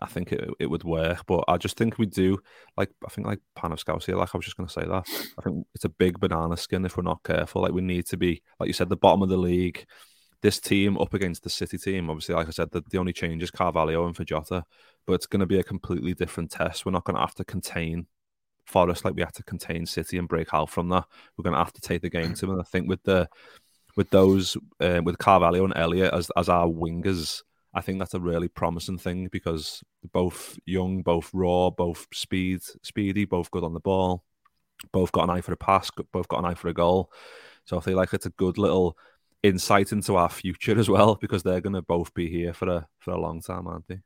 [0.00, 1.24] I think it, it would work.
[1.26, 2.38] But I just think we do
[2.76, 4.86] like I think like Pan of Scouts here, like I was just going to say
[4.86, 5.04] that.
[5.38, 7.62] I think it's a big banana skin if we're not careful.
[7.62, 9.84] Like we need to be, like you said, the bottom of the league.
[10.40, 13.44] This team up against the City team, obviously, like I said, the, the only change
[13.44, 14.64] is Carvalho and Jota,
[15.06, 16.84] but it's going to be a completely different test.
[16.84, 18.08] We're not going to have to contain
[18.66, 21.04] Forest like we had to contain City and break out from that.
[21.36, 22.50] We're going to have to take the game to them.
[22.50, 23.28] And I think with the
[23.96, 27.42] with those uh, with Carvalho and Elliot as as our wingers,
[27.74, 33.24] I think that's a really promising thing because both young, both raw, both speed, speedy,
[33.24, 34.24] both good on the ball,
[34.92, 37.10] both got an eye for a pass, both got an eye for a goal.
[37.64, 38.96] So I feel like it's a good little
[39.42, 42.88] insight into our future as well because they're going to both be here for a
[42.98, 44.00] for a long time, aren't they?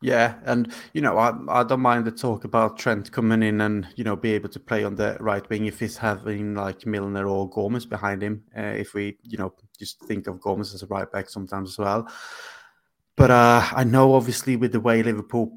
[0.00, 3.86] Yeah, and you know, I I don't mind the talk about Trent coming in and
[3.96, 7.26] you know be able to play on the right wing if he's having like Milner
[7.26, 8.44] or Gomez behind him.
[8.56, 11.78] Uh, if we you know just think of Gomez as a right back sometimes as
[11.78, 12.08] well.
[13.16, 15.56] But uh, I know obviously with the way Liverpool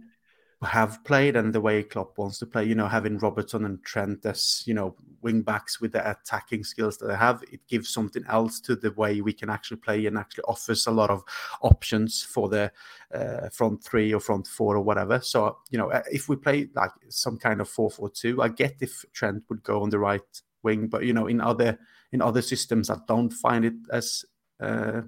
[0.63, 4.25] have played and the way Klopp wants to play, you know, having Robertson and Trent
[4.25, 8.23] as, you know, wing backs with the attacking skills that they have, it gives something
[8.27, 11.23] else to the way we can actually play and actually offers a lot of
[11.61, 12.71] options for the
[13.13, 15.19] uh, front three or front four or whatever.
[15.21, 18.77] So, you know, if we play like some kind of 4 4 2, I get
[18.79, 21.77] if Trent would go on the right wing, but, you know, in other
[22.11, 24.25] in other systems, I don't find it as,
[24.59, 25.01] uh,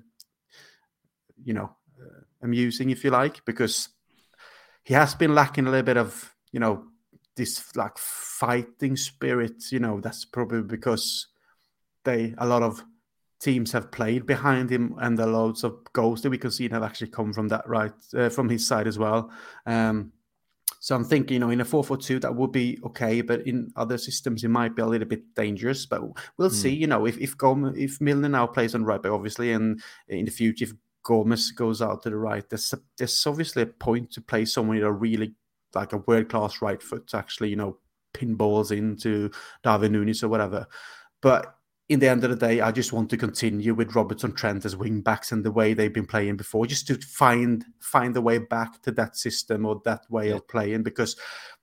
[1.44, 3.90] you know, uh, amusing, if you like, because
[4.84, 6.86] he has been lacking a little bit of you know
[7.36, 9.72] this like fighting spirit.
[9.72, 11.28] You know that's probably because
[12.04, 12.84] they a lot of
[13.40, 16.84] teams have played behind him, and the loads of goals that we can see have
[16.84, 19.32] actually come from that right uh, from his side as well.
[19.66, 20.12] Um,
[20.82, 23.98] so I'm thinking, you know, in a 4-4-2 that would be okay, but in other
[23.98, 25.86] systems it might be a little bit dangerous.
[25.86, 26.02] But
[26.38, 26.54] we'll mm.
[26.54, 26.74] see.
[26.74, 30.26] You know, if if Gom- if Milner now plays on right back, obviously, and in
[30.26, 34.12] the future if Gomez goes out to the right, there's a, there's obviously a point
[34.12, 35.34] to play someone with a really
[35.76, 37.78] like a world class right foot to actually you know
[38.14, 39.30] pin balls into
[39.64, 40.68] Darwin Nunez or whatever.
[41.22, 41.56] But
[41.90, 44.76] in the end of the day, I just want to continue with Robertson Trent as
[44.76, 48.38] wing backs and the way they've been playing before, just to find find a way
[48.38, 50.84] back to that system or that way of playing.
[50.84, 51.16] Because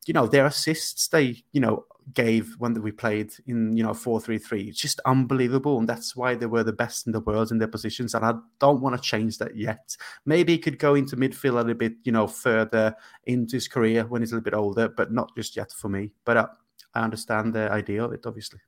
[0.07, 1.85] you know their assists they you know
[2.15, 4.63] gave when we played in you know four three three.
[4.63, 7.69] It's just unbelievable, and that's why they were the best in the world in their
[7.69, 8.13] positions.
[8.13, 9.97] And I don't want to change that yet.
[10.25, 14.05] Maybe he could go into midfield a little bit, you know, further into his career
[14.05, 16.11] when he's a little bit older, but not just yet for me.
[16.25, 16.49] But uh,
[16.95, 18.59] I understand the idea of it, obviously.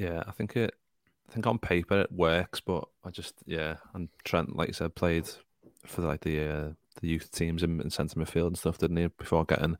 [0.00, 0.74] Yeah, I think it.
[1.28, 3.76] I think on paper it works, but I just yeah.
[3.94, 5.28] And Trent, like you said, played
[5.86, 6.68] for like the uh,
[7.00, 9.06] the youth teams in, in centre midfield and stuff, didn't he?
[9.18, 9.76] Before getting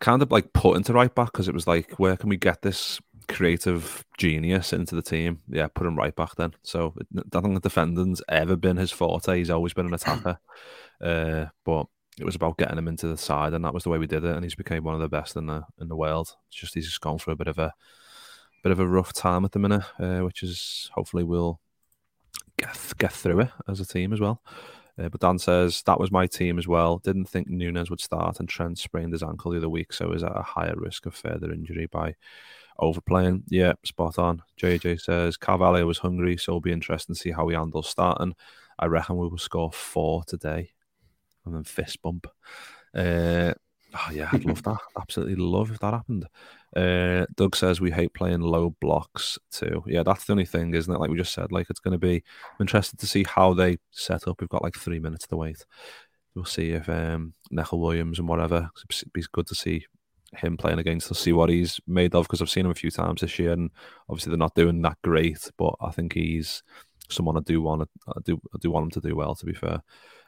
[0.00, 2.62] kind of like put into right back because it was like, where can we get
[2.62, 5.40] this creative genius into the team?
[5.46, 6.54] Yeah, put him right back then.
[6.62, 9.36] So I don't think the defending's ever been his forte.
[9.36, 10.38] He's always been an attacker,
[11.02, 11.86] uh, but
[12.18, 14.24] it was about getting him into the side, and that was the way we did
[14.24, 14.34] it.
[14.34, 16.34] And he's became one of the best in the in the world.
[16.48, 17.74] It's just he's just gone for a bit of a
[18.62, 21.60] bit of a rough time at the minute, uh, which is hopefully we'll
[22.56, 24.42] get get through it as a team as well.
[24.98, 26.98] Uh, but Dan says that was my team as well.
[26.98, 30.22] Didn't think Nunez would start, and Trent sprained his ankle the other week, so is
[30.22, 32.14] at a higher risk of further injury by
[32.78, 33.44] overplaying.
[33.48, 34.42] Yeah, spot on.
[34.60, 38.34] JJ says Carvalho was hungry, so it'll be interesting to see how he handles starting.
[38.78, 40.72] I reckon we will score four today,
[41.46, 42.26] and then fist bump.
[42.94, 43.54] Uh,
[43.94, 44.78] oh yeah, I'd love that.
[45.00, 46.26] Absolutely love if that happened.
[46.74, 49.82] Uh, Doug says we hate playing low blocks too.
[49.86, 50.98] Yeah, that's the only thing, isn't it?
[50.98, 53.78] Like we just said, like it's going to be I'm interested to see how they
[53.90, 54.40] set up.
[54.40, 55.64] We've got like three minutes to wait.
[56.34, 58.70] We'll see if um, Neco Williams and whatever.
[58.88, 59.84] It'd be good to see
[60.34, 62.90] him playing against to see what he's made of because I've seen him a few
[62.90, 63.70] times this year, and
[64.08, 65.50] obviously they're not doing that great.
[65.58, 66.62] But I think he's
[67.10, 69.34] someone I do want to I do I do want him to do well.
[69.34, 69.82] To be fair,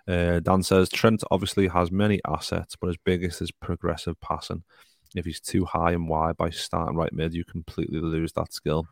[0.07, 4.63] uh, Dan says Trent obviously has many assets, but his biggest is progressive passing.
[5.15, 8.87] If he's too high and wide by starting right mid, you completely lose that skill.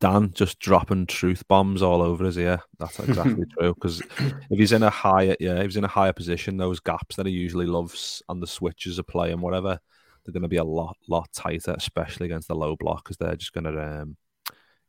[0.00, 2.60] Dan just dropping truth bombs all over his ear.
[2.78, 3.74] That's exactly true.
[3.74, 7.16] Because if he's in a higher, yeah, if he's in a higher position, those gaps
[7.16, 9.78] that he usually loves and the switches of play and whatever,
[10.24, 13.36] they're going to be a lot, lot tighter, especially against the low block, because they're
[13.36, 14.16] just going to, um,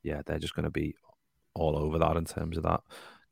[0.02, 0.96] yeah, they're just going to be
[1.54, 2.82] all over that in terms of that.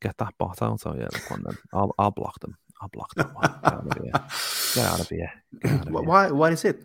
[0.00, 0.82] Get that bot out.
[0.84, 1.58] Oh yeah, look on then.
[1.72, 2.56] I'll, I'll block them.
[2.82, 3.44] I'll block that one.
[3.62, 4.12] Get out of here.
[4.74, 5.32] Get out of here.
[5.64, 6.30] Out of Why?
[6.32, 6.82] Why is it?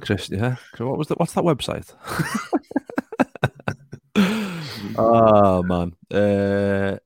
[0.00, 0.56] Chris, yeah.
[0.76, 1.18] What was that?
[1.18, 1.94] What's that website?
[4.98, 5.94] oh man.
[6.10, 6.98] Uh,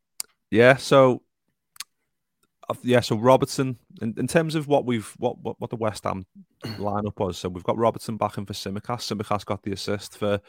[0.50, 0.76] yeah.
[0.76, 1.22] So.
[2.82, 3.78] Yeah, so Robertson.
[4.00, 6.26] In, in terms of what we've what, what what the West Ham
[6.64, 9.14] lineup was, so we've got Robertson back in for Tsimikas.
[9.14, 10.40] Tsimikas got the assist for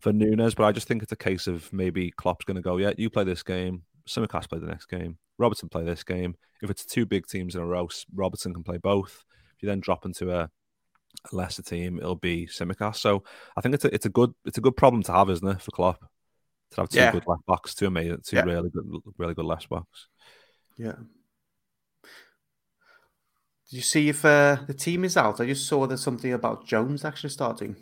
[0.00, 2.76] for Nunez, but I just think it's a case of maybe Klopp's going to go,
[2.78, 6.36] yeah, you play this game, Tsimikas play the next game, Robertson play this game.
[6.62, 9.24] If it's two big teams in a row, Robertson can play both.
[9.56, 12.96] If you then drop into a, a lesser team, it'll be Tsimikas.
[12.96, 13.24] So
[13.56, 15.62] I think it's a it's a good it's a good problem to have, isn't it,
[15.62, 16.00] for Klopp
[16.72, 17.12] to have two yeah.
[17.12, 18.42] good left backs, two amazing, two yeah.
[18.44, 18.84] really good
[19.18, 20.08] really good left backs.
[20.76, 20.94] Yeah.
[23.70, 25.40] Did you see if uh, the team is out?
[25.40, 27.76] I just saw there's something about Jones actually starting.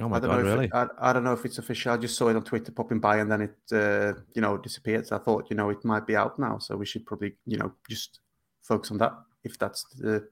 [0.00, 0.64] Oh my I don't god, know really?
[0.66, 1.92] It, I, I, don't know if it's official.
[1.92, 5.06] I just saw it on Twitter popping by, and then it, uh, you know, disappeared.
[5.06, 6.58] So I thought, you know, it might be out now.
[6.58, 8.20] So we should probably, you know, just
[8.62, 9.12] focus on that.
[9.42, 10.28] If that's the,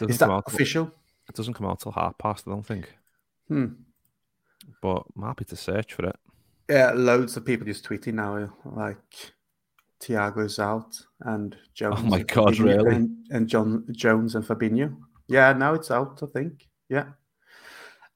[0.00, 0.90] is that out, official?
[1.28, 2.48] It doesn't come out till half past.
[2.48, 2.90] I don't think.
[3.48, 3.66] Hmm.
[4.80, 6.16] But I'm happy to search for it.
[6.68, 8.96] Yeah, loads of people just tweeting now, like
[10.00, 11.96] Thiago's out and Jones.
[11.98, 12.94] Oh my god, really?
[12.94, 14.96] And, and John Jones and Fabinho.
[15.28, 16.22] Yeah, now it's out.
[16.22, 16.68] I think.
[16.88, 17.06] Yeah.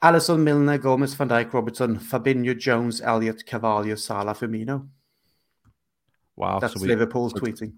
[0.03, 4.87] Alisson, Milner, Gomez, Van Dijk, Robertson, Fabinho, Jones, Elliot, Carvalho, Salah, Firmino.
[6.37, 6.59] Wow.
[6.59, 7.75] That's so we, Liverpool's tweeting.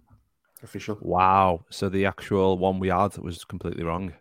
[0.62, 0.98] Official.
[1.00, 1.64] Wow.
[1.70, 4.12] So the actual one we had was completely wrong.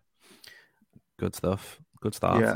[1.17, 1.79] Good stuff.
[2.01, 2.41] Good start.
[2.41, 2.55] Yeah.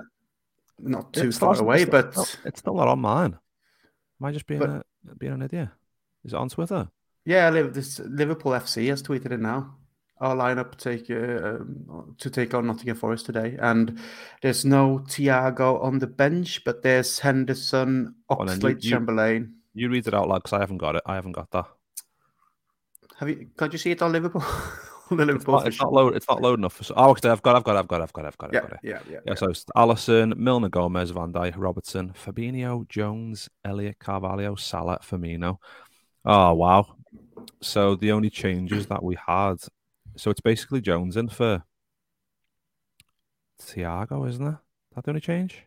[0.79, 3.37] Not too it's far away, it's but it's still not on mine.
[4.21, 5.69] Am I just being but, a, being an idiot?
[6.23, 6.89] Is it on Twitter?
[7.25, 9.78] Yeah, this Liverpool FC has tweeted it now
[10.19, 13.99] our lineup take uh, um, to take on Nottingham Forest today, and
[14.41, 19.55] there's no Thiago on the bench, but there's Henderson, Oxlade, well, you, Chamberlain.
[19.73, 21.03] You, you read it out loud because I haven't got it.
[21.05, 21.65] I haven't got that.
[23.17, 23.47] Have you?
[23.57, 24.43] Can't you see it on Liverpool?
[25.11, 25.55] on the Liverpool.
[25.55, 26.15] It's not, it's not load.
[26.15, 26.73] It's not load enough.
[26.73, 27.55] For, oh, okay, I've got.
[27.55, 27.75] I've got.
[27.75, 28.01] I've got.
[28.01, 28.25] I've got.
[28.25, 28.55] I've got.
[28.55, 28.79] I've got it.
[28.83, 29.19] Yeah, yeah, yeah.
[29.25, 29.35] yeah.
[29.35, 35.57] So it's Alisson, Milner, Gomez, Van Dijk, Robertson, Fabinho, Jones, Elliot, Carvalho, Salah, Firmino.
[36.25, 36.95] Oh wow!
[37.61, 39.57] So the only changes that we had
[40.19, 41.63] so it's basically Jones in for
[43.61, 44.55] Thiago, isn't it?
[44.95, 45.65] That the only change?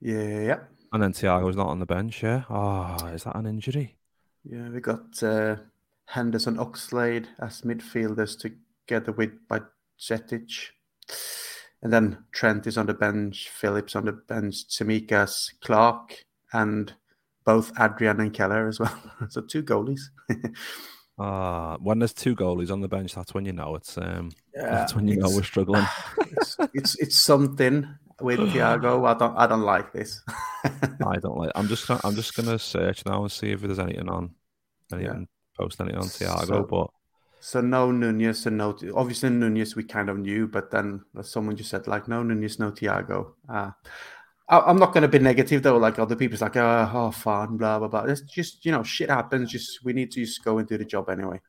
[0.00, 0.60] Yeah.
[0.92, 2.44] And then Thiago's not on the bench, yeah?
[2.48, 3.96] Oh, is that an injury?
[4.44, 5.56] Yeah, we got uh,
[6.06, 10.70] Henderson Oxlade as midfielders together with Bajcetic.
[11.82, 16.92] And then Trent is on the bench, Phillips on the bench, Tsimikas, Clark, and
[17.44, 19.02] both Adrian and Kelleher as well.
[19.28, 20.02] so two goalies.
[21.18, 24.70] Uh, when there's two goalies on the bench, that's when you know it's um, yeah,
[24.70, 25.84] that's when you know we're struggling.
[26.34, 27.86] It's, it's, it's something
[28.20, 29.06] with Thiago.
[29.06, 30.22] I don't I don't like this.
[30.64, 31.52] I don't like.
[31.54, 34.34] I'm just I'm just gonna search now and see if there's anything on
[34.92, 35.58] anything yeah.
[35.62, 36.46] post anything on Thiago.
[36.46, 36.90] So, but
[37.40, 41.70] so no Nunez and no obviously Nunez we kind of knew, but then someone just
[41.70, 43.32] said like no Nunez, no Thiago.
[43.48, 43.70] Uh,
[44.48, 45.78] I, am not going to be negative though.
[45.78, 48.02] Like other people's like, oh, oh, fun, blah blah blah.
[48.04, 49.50] It's just you know, shit happens.
[49.50, 51.40] Just we need to just go and do the job anyway.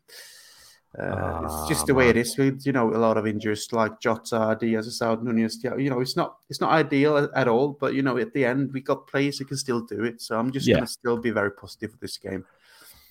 [0.98, 3.68] Uh, it's ah, just the way it is with you know a lot of injuries
[3.72, 5.64] like Jota, Diaz, South Nunez.
[5.64, 8.72] You know, it's not it's not ideal at all, but you know at the end
[8.74, 10.22] we got players who can still do it.
[10.22, 10.76] So I'm just yeah.
[10.76, 12.46] going to still be very positive for this game.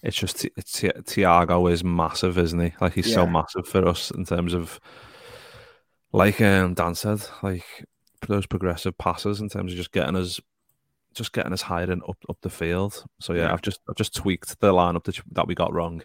[0.04, 2.72] It's just it's, Thiago is massive, isn't he?
[2.80, 3.16] Like he's yeah.
[3.16, 4.80] so massive for us in terms of,
[6.12, 7.84] like um, Dan said, like
[8.26, 10.40] those progressive passes in terms of just getting us
[11.14, 13.04] just getting us hiding up up the field.
[13.20, 16.02] So yeah, yeah, I've just I've just tweaked the lineup that, that we got wrong.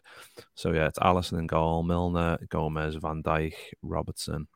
[0.56, 4.48] So yeah, it's Alisson in goal, Milner, Gomez, Van Dijk, Robertson.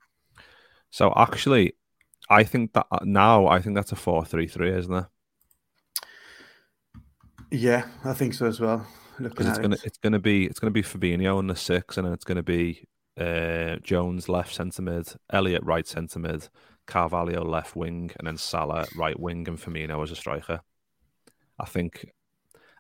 [0.90, 1.76] So actually,
[2.30, 5.06] I think that uh, now I think that's a four-three-three, isn't it?
[7.52, 8.86] Yeah, I think so as well.
[9.20, 9.86] Looking it's gonna it.
[9.86, 12.88] it's gonna be it's gonna be Fabinho in the six, and then it's gonna be
[13.20, 16.50] uh, Jones left centre mid, Elliott right centre mid,
[16.88, 20.62] Carvalho left wing, and then Salah right wing, and Firmino as a striker.
[21.60, 22.12] I think,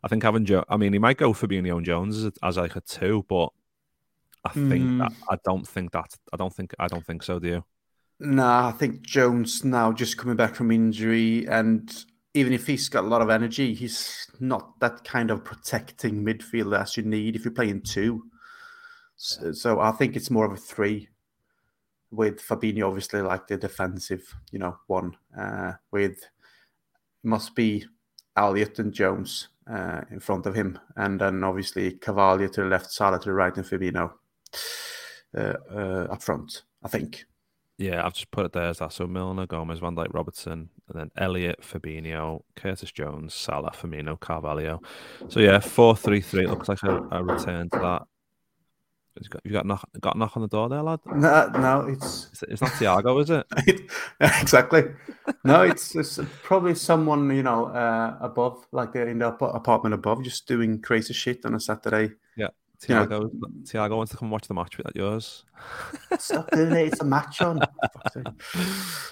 [0.03, 0.65] I think having Joe.
[0.69, 3.49] I mean, he might go for Fabinho and Jones as, as like a two, but
[4.43, 4.99] I think mm.
[4.99, 6.15] that, I don't think that.
[6.33, 6.73] I don't think.
[6.79, 7.39] I don't think so.
[7.39, 7.65] Do you?
[8.19, 11.91] Nah, I think Jones now just coming back from injury, and
[12.33, 16.81] even if he's got a lot of energy, he's not that kind of protecting midfielder
[16.81, 18.23] as you need if you're playing two.
[19.15, 21.09] So, so I think it's more of a three
[22.11, 25.15] with Fabinho, obviously, like the defensive, you know, one.
[25.37, 26.19] Uh, with
[27.23, 27.85] must be
[28.35, 32.91] Elliott and Jones uh, in front of him, and then obviously Carvalho to the left,
[32.91, 34.11] Salah to the right, and Fabinho
[35.37, 36.63] uh, uh, up front.
[36.83, 37.25] I think.
[37.77, 38.93] Yeah, I've just put it there as that.
[38.93, 44.81] So Milner, Gomez, Van Dijk, Robertson, and then Elliott, Fabinho, Curtis Jones, Salah, Firmino, Carvalho.
[45.29, 46.43] So yeah, four three three.
[46.43, 48.01] It Looks like a, a return to that
[49.19, 50.99] you got, you got knock got knock on the door there, lad?
[51.05, 53.91] No, no, it's it's not Thiago, is it?
[54.41, 54.83] exactly.
[55.43, 60.47] No, it's, it's probably someone you know uh, above, like in the apartment above, just
[60.47, 62.13] doing crazy shit on a Saturday.
[62.37, 62.49] Yeah,
[62.81, 63.11] Thiago.
[63.11, 65.43] You know, Thiago wants to come watch the match with that yours.
[66.17, 66.87] Stop doing it.
[66.87, 67.61] It's a match on.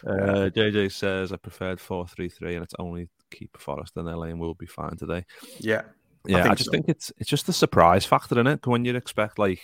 [0.07, 4.27] Uh, JJ says I preferred four three three, and it's only keep Forest and LA,
[4.27, 5.25] and we'll be fine today.
[5.59, 5.81] Yeah.
[6.29, 6.71] Yeah, I, I just so.
[6.71, 8.65] think it's it's just the surprise factor in it.
[8.65, 9.61] When you'd expect like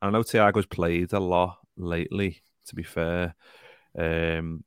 [0.00, 3.34] I know Thiago's played a lot lately, to be fair.
[3.98, 4.64] Um,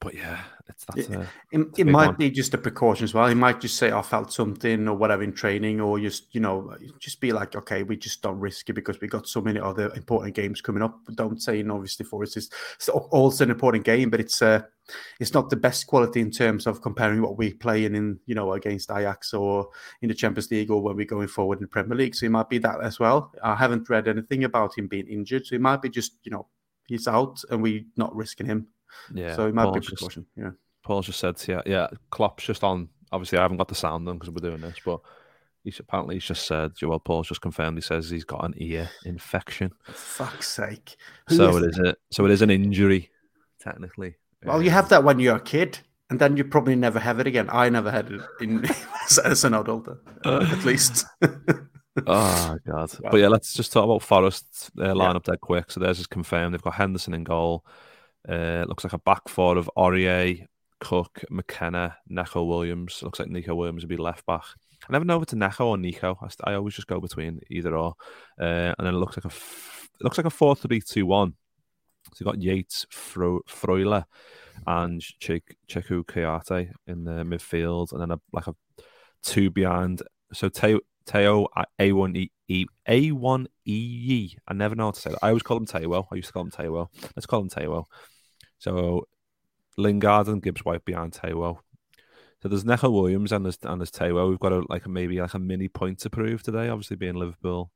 [0.00, 2.16] but yeah, it's that's a, it, it might one.
[2.16, 3.26] be just a precaution as well.
[3.26, 6.76] He might just say, "I felt something" or whatever in training, or just you know,
[6.98, 9.92] just be like, "Okay, we just don't risk it because we got so many other
[9.94, 13.84] important games coming up." Don't say, and obviously, for us, it's, it's also an important
[13.84, 14.62] game, but it's uh,
[15.20, 18.34] it's not the best quality in terms of comparing what we play in, in you
[18.34, 19.68] know, against Ajax or
[20.02, 22.14] in the Champions League or when we're going forward in the Premier League.
[22.14, 23.32] So it might be that as well.
[23.42, 26.46] I haven't read anything about him being injured, so it might be just you know
[26.86, 28.68] he's out and we're not risking him.
[29.12, 29.36] Yeah.
[29.36, 30.26] So it might Paul's be precaution.
[30.36, 30.50] Just, yeah.
[30.82, 32.88] Paul's just said, yeah, yeah, Klopp's just on.
[33.10, 35.00] Obviously, I haven't got the sound on because we're doing this, but
[35.64, 37.78] he's apparently he's just said, well, Paul's just confirmed.
[37.78, 39.72] He says he's got an ear infection.
[39.84, 40.96] fuck's sake!
[41.28, 43.10] Who so is it is a so it is an injury,
[43.60, 44.16] technically.
[44.44, 45.78] Well, you have that when you're a kid,
[46.10, 47.48] and then you probably never have it again.
[47.50, 48.64] I never had it in
[49.24, 49.88] as an adult,
[50.24, 51.06] uh, at least.
[52.06, 52.94] oh god!
[53.00, 53.10] Wow.
[53.10, 55.32] But yeah, let's just talk about Forest's uh, lineup yeah.
[55.32, 55.70] dead quick.
[55.70, 56.52] So there's is confirmed.
[56.52, 57.64] They've got Henderson in goal.
[58.28, 60.46] Uh, looks like a back four of Aurier,
[60.80, 63.02] Cook, McKenna, Neco Williams.
[63.02, 64.44] Looks like Neco Williams would be left back.
[64.88, 66.18] I never know if it's a Neco or Nico.
[66.20, 67.94] I, I always just go between either or.
[68.40, 71.06] Uh, and then it looks like a f- it looks like a four three two
[71.06, 71.34] one.
[72.12, 74.04] So you've got Yates, Fro- Freuler,
[74.66, 78.54] and Ch- Kouyaté in the midfield, and then a, like a
[79.22, 80.02] two behind.
[80.32, 81.46] So Teo, Teo
[81.80, 82.30] Awoniyi
[82.88, 84.36] Awoniyi.
[84.46, 85.18] I never know how to say that.
[85.22, 86.06] I always call him Teo.
[86.10, 86.90] I used to call him Teo.
[87.16, 87.86] Let's call him Teo.
[88.64, 89.06] So
[89.76, 91.58] Lingard and Gibbs White behind Taiwo.
[92.42, 94.30] So there's Neco Williams and there's and there's Taiwo.
[94.30, 96.68] We've got a, like a, maybe like a mini point to prove today.
[96.70, 97.70] Obviously being Liverpool,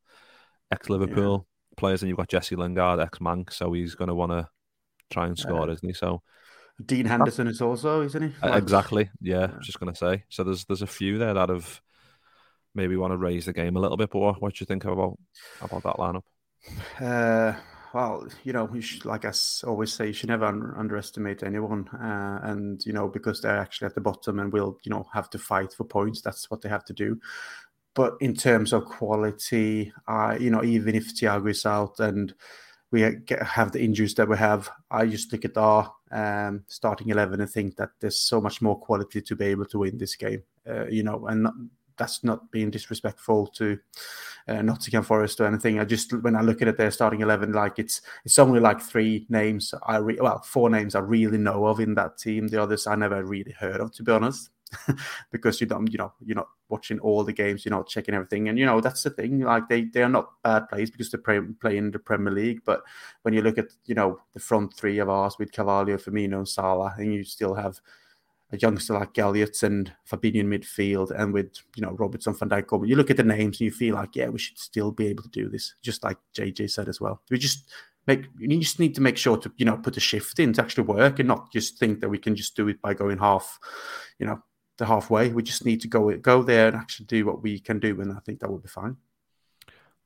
[0.72, 1.74] ex Liverpool yeah.
[1.76, 4.48] players, and you've got Jesse Lingard, ex Manc, so he's going to want to
[5.10, 5.92] try and score, uh, isn't he?
[5.92, 6.22] So
[6.82, 8.34] Dean Henderson is also, isn't he?
[8.42, 9.10] Uh, exactly.
[9.20, 9.46] Yeah, yeah.
[9.52, 10.24] I was just going to say.
[10.30, 11.82] So there's there's a few there that have
[12.74, 14.08] maybe want to raise the game a little bit.
[14.10, 15.18] But what, what do you think about
[15.60, 16.22] about that lineup?
[16.98, 17.58] Uh,
[17.94, 19.32] well, you know, you should, like I
[19.66, 21.88] always say, you should never un- underestimate anyone.
[21.88, 25.30] Uh, and, you know, because they're actually at the bottom and will, you know, have
[25.30, 26.20] to fight for points.
[26.20, 27.20] That's what they have to do.
[27.94, 32.34] But in terms of quality, uh, you know, even if Thiago is out and
[32.90, 37.08] we get, have the injuries that we have, I just look at our um, starting
[37.08, 40.14] 11 and think that there's so much more quality to be able to win this
[40.14, 41.48] game, uh, you know, and
[41.98, 43.78] that's not being disrespectful to
[44.48, 45.78] uh, Nottingham Forest or anything.
[45.78, 48.80] I just when I look at it, their starting eleven, like it's it's only like
[48.80, 52.48] three names I re- well four names I really know of in that team.
[52.48, 54.50] The others I never really heard of, to be honest.
[55.32, 58.48] because you don't, you know, you're not watching all the games, you're not checking everything,
[58.48, 59.40] and you know that's the thing.
[59.40, 62.60] Like they, they are not bad players because they're play in the Premier League.
[62.64, 62.82] But
[63.22, 66.94] when you look at, you know, the front three of ours with Carvalho, Firmino, Salah,
[66.98, 67.80] and you still have
[68.50, 72.88] a youngster like Elliott and Fabinho in midfield, and with you know Robertson, Van Dijk,
[72.88, 75.22] you look at the names and you feel like, yeah, we should still be able
[75.22, 75.74] to do this.
[75.82, 77.70] Just like JJ said as well, we just
[78.06, 80.62] make you just need to make sure to you know put a shift in to
[80.62, 83.58] actually work and not just think that we can just do it by going half,
[84.18, 84.42] you know,
[84.78, 85.28] the halfway.
[85.28, 88.12] We just need to go go there and actually do what we can do, and
[88.12, 88.96] I think that will be fine.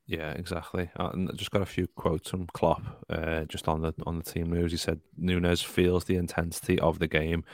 [0.07, 0.90] Yeah, exactly.
[0.99, 4.18] Uh, and I just got a few quotes from Klopp, uh, just on the on
[4.18, 4.72] the team news.
[4.72, 7.45] He said Nunez feels the intensity of the game,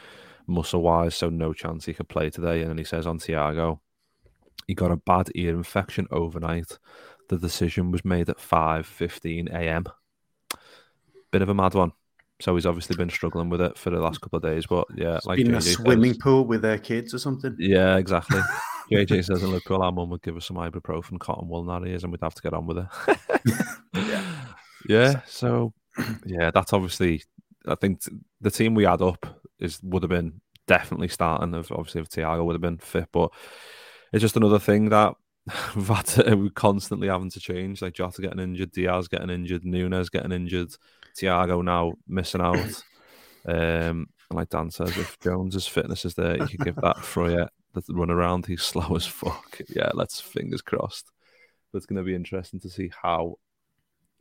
[0.48, 2.62] muscle wise, so no chance he could play today.
[2.62, 3.80] And then he says on Thiago,
[4.66, 6.78] he got a bad ear infection overnight.
[7.28, 9.84] The decision was made at five fifteen a.m.
[11.30, 11.92] Bit of a mad one.
[12.40, 14.66] So he's obviously been struggling with it for the last couple of days.
[14.66, 17.56] But yeah, it's like in a swimming says, pool with their kids or something.
[17.58, 18.40] Yeah, exactly.
[18.90, 21.86] JJ says in Liverpool, our mum would give us some ibuprofen, cotton wool and our
[21.86, 22.86] ears, and we'd have to get on with it.
[23.94, 24.24] yeah.
[24.88, 25.20] yeah.
[25.26, 25.72] So
[26.24, 27.22] yeah, that's obviously.
[27.66, 28.00] I think
[28.40, 31.54] the team we add up is would have been definitely starting.
[31.54, 33.32] Of obviously, if Thiago would have been fit, but
[34.12, 35.14] it's just another thing that
[35.46, 37.82] that we're constantly having to change.
[37.82, 40.70] Like Jota getting injured, Diaz getting injured, Nunez getting injured.
[41.16, 42.82] Thiago now missing out.
[43.46, 47.48] Um, and like Dan says, if Jones's fitness is there, you could give that Freya
[47.72, 48.44] the run around.
[48.44, 49.60] He's slow as fuck.
[49.68, 51.10] Yeah, let's fingers crossed.
[51.72, 53.36] But it's going to be interesting to see how.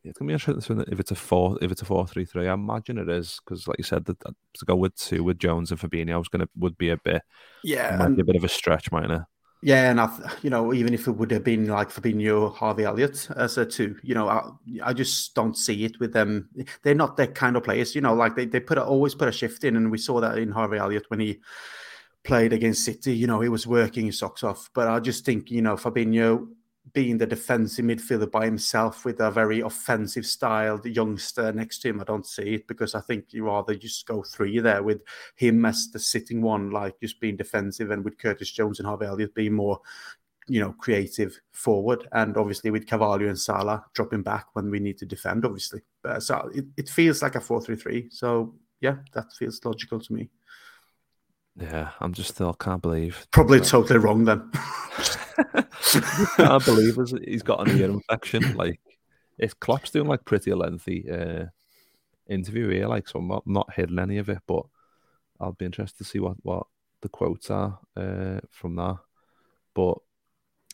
[0.08, 2.48] It's going to be interesting if it's a four, if it's a four three three.
[2.48, 5.72] I imagine it is because, like you said, that, to go with two with Jones
[5.72, 7.22] and Fabinho was going to would be a bit,
[7.64, 9.22] yeah, might be a bit of a stretch, mightn't it?
[9.64, 13.28] Yeah, and I, you know, even if it would have been like Fabinho, Harvey Elliott
[13.36, 14.52] as a two, you know, I,
[14.84, 16.48] I just don't see it with them.
[16.84, 18.14] They're not that kind of players, you know.
[18.14, 20.52] Like they, they put a, always put a shift in, and we saw that in
[20.52, 21.40] Harvey Elliott when he
[22.24, 23.16] played against City.
[23.16, 24.70] You know, he was working his socks off.
[24.76, 26.50] But I just think, you know, Fabinho
[26.94, 31.90] being the defensive midfielder by himself with a very offensive style, the youngster next to
[31.90, 35.02] him, I don't see it because I think you rather just go three there with
[35.36, 39.06] him as the sitting one, like just being defensive, and with Curtis Jones and Harvey
[39.06, 39.80] Elliott being more,
[40.48, 44.98] you know, creative forward, and obviously with Carvalho and Salah dropping back when we need
[45.00, 45.82] to defend, obviously.
[46.04, 48.10] But, uh, so it, it feels like a four-three-three.
[48.12, 50.30] So yeah, that feels logical to me.
[51.60, 53.28] Yeah, I'm just still can't believe.
[53.32, 54.50] Probably totally wrong then.
[56.36, 58.56] can't believe he's got an ear infection.
[58.56, 58.80] Like,
[59.40, 61.46] if Klopp's doing like pretty lengthy uh,
[62.30, 64.66] interview here, like, so I'm not, not hitting any of it, but
[65.40, 66.68] I'll be interested to see what, what
[67.02, 68.98] the quotes are uh, from that.
[69.74, 69.98] But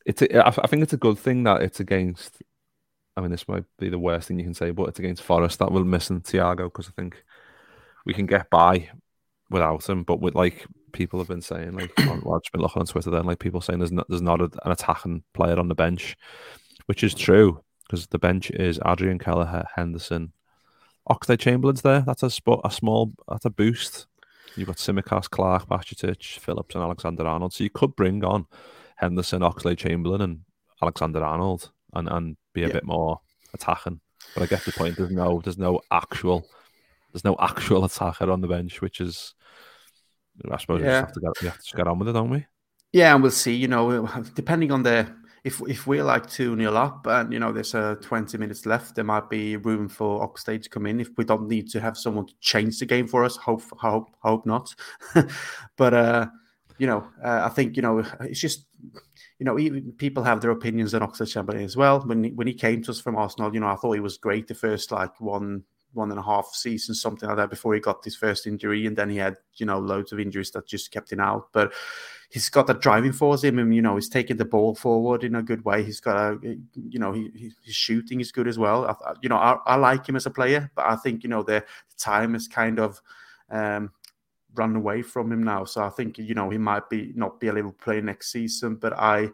[0.05, 2.41] it's a, I think it's a good thing that it's against.
[3.15, 5.59] I mean, this might be the worst thing you can say, but it's against Forest
[5.59, 7.23] that we're missing Thiago because I think
[8.05, 8.89] we can get by
[9.53, 10.03] without him.
[10.03, 12.85] But with like people have been saying, like on, well, I've just been looking on
[12.85, 15.75] Twitter, then like people saying there's not there's not a, an attacking player on the
[15.75, 16.17] bench,
[16.87, 20.33] which is true because the bench is Adrian Kelleher, Henderson,
[21.09, 22.01] Oxlade Chamberlain's there.
[22.01, 24.07] That's a spot, a small, that's a boost.
[24.55, 27.53] You've got Tsimikas, Clark, Bajcetic, Phillips, and Alexander Arnold.
[27.53, 28.45] So you could bring on
[28.97, 30.41] Henderson, Oxlade Chamberlain, and
[30.81, 32.73] Alexander Arnold, and and be a yeah.
[32.73, 33.21] bit more
[33.53, 33.99] attacking.
[34.33, 34.97] But I guess the point.
[34.97, 36.45] There's no there's no actual
[37.14, 39.36] there's no actual attacker on the bench, which is
[40.49, 40.88] I suppose yeah.
[40.88, 42.45] we, have to get, we have to get on with it, don't we?
[42.91, 43.55] Yeah, and we'll see.
[43.55, 47.51] You know, depending on the if if we're like two nil up and you know
[47.51, 50.99] there's uh, 20 minutes left, there might be room for Oxlade to come in.
[50.99, 54.09] If we don't need to have someone to change the game for us, hope hope
[54.20, 54.74] hope not.
[55.78, 56.28] but uh,
[56.78, 58.66] you know, uh, I think you know it's just
[59.38, 62.01] you know even people have their opinions on Oxlade Chamberlain as well.
[62.01, 64.18] When he, when he came to us from Arsenal, you know, I thought he was
[64.18, 67.79] great the first like one one and a half seasons, something like that, before he
[67.79, 70.91] got his first injury, and then he had you know loads of injuries that just
[70.91, 71.49] kept him out.
[71.51, 71.73] But
[72.29, 73.71] he's got that driving force in him.
[73.71, 75.83] You know, he's taking the ball forward in a good way.
[75.83, 76.39] He's got a
[76.75, 78.85] you know he, his shooting is good as well.
[78.85, 81.43] I, you know, I, I, like him as a player, but I think you know
[81.43, 81.63] the,
[81.97, 83.01] time is kind of.
[83.49, 83.91] Um,
[84.55, 87.47] run away from him now so i think you know he might be not be
[87.47, 89.27] able to play next season but i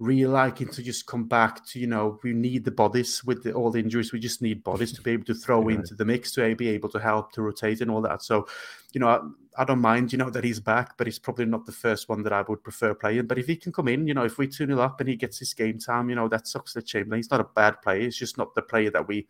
[0.00, 3.52] really liking to just come back to you know we need the bodies with the,
[3.52, 4.12] all the injuries.
[4.12, 5.76] We just need bodies to be able to throw yeah.
[5.76, 8.22] into the mix to be able to help to rotate and all that.
[8.22, 8.48] So
[8.92, 11.66] you know I, I, don't mind you know that he's back but he's probably not
[11.66, 13.26] the first one that I would prefer playing.
[13.26, 15.16] But if he can come in you know if we tune it up and he
[15.16, 18.00] gets his game time you know that sucks the Chamberlain he's not a bad player.
[18.00, 19.28] He's just not the player that we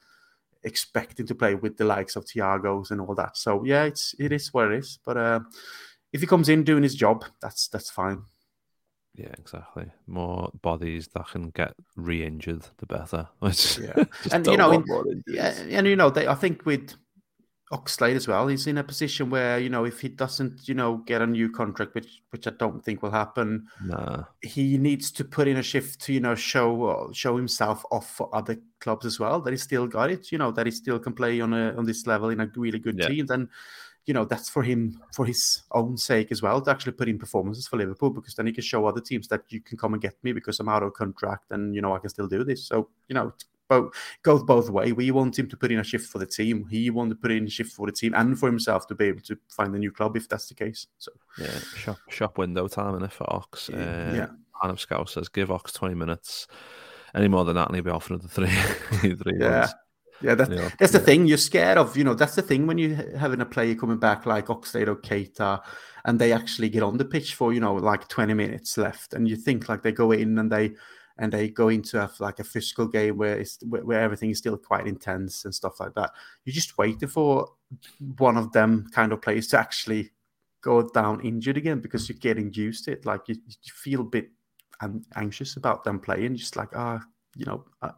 [0.62, 3.36] expecting to play with the likes of Thiago's and all that.
[3.36, 5.00] So yeah it's it is what it is.
[5.04, 5.40] But uh,
[6.12, 8.22] if he comes in doing his job that's that's fine
[9.20, 9.86] Yeah, exactly.
[10.06, 13.28] More bodies that can get re-injured, the better.
[13.40, 14.84] Which Yeah, and you know, in,
[15.26, 16.94] yeah, and you know, they, I think with
[17.70, 20.98] Oxlade as well, he's in a position where you know if he doesn't, you know,
[21.06, 24.24] get a new contract, which which I don't think will happen, nah.
[24.40, 28.34] he needs to put in a shift to you know show show himself off for
[28.34, 31.12] other clubs as well that he still got it, you know, that he still can
[31.12, 33.08] play on a on this level in a really good Yeah.
[33.08, 33.26] team.
[33.26, 33.50] Then
[34.06, 37.18] you know that's for him for his own sake as well to actually put in
[37.18, 40.02] performances for Liverpool because then he can show other teams that you can come and
[40.02, 42.66] get me because I'm out of contract and you know I can still do this.
[42.66, 43.92] So you know, it's both
[44.24, 44.90] goes both way.
[44.90, 46.66] We want him to put in a shift for the team.
[46.68, 49.04] He wanted to put in a shift for the team and for himself to be
[49.04, 50.88] able to find a new club if that's the case.
[50.98, 53.70] So Yeah, shop shop window time in it for Ox.
[53.70, 54.26] Uh, Yeah.
[54.60, 56.48] Hannah Scouse says give Ox twenty minutes.
[57.14, 58.46] Any more than that, and he'll be off another three
[59.14, 59.48] three Yeah.
[59.50, 59.74] months.
[60.22, 60.70] Yeah, that, Yeah.
[60.78, 61.26] that's the thing.
[61.26, 64.26] You're scared of, you know, that's the thing when you're having a player coming back
[64.26, 65.60] like Oxlade or Keita,
[66.04, 69.28] and they actually get on the pitch for, you know, like 20 minutes left, and
[69.28, 70.74] you think like they go in and they
[71.18, 74.38] and they go into a, like a physical game where it's where, where everything is
[74.38, 76.10] still quite intense and stuff like that.
[76.44, 77.48] You're just waiting for
[78.16, 80.10] one of them kind of players to actually
[80.62, 83.04] go down injured again because you're getting used to it.
[83.04, 84.30] Like you, you feel a bit
[85.14, 87.00] anxious about them playing, just like ah,
[87.36, 87.64] you know.
[87.82, 87.92] Uh,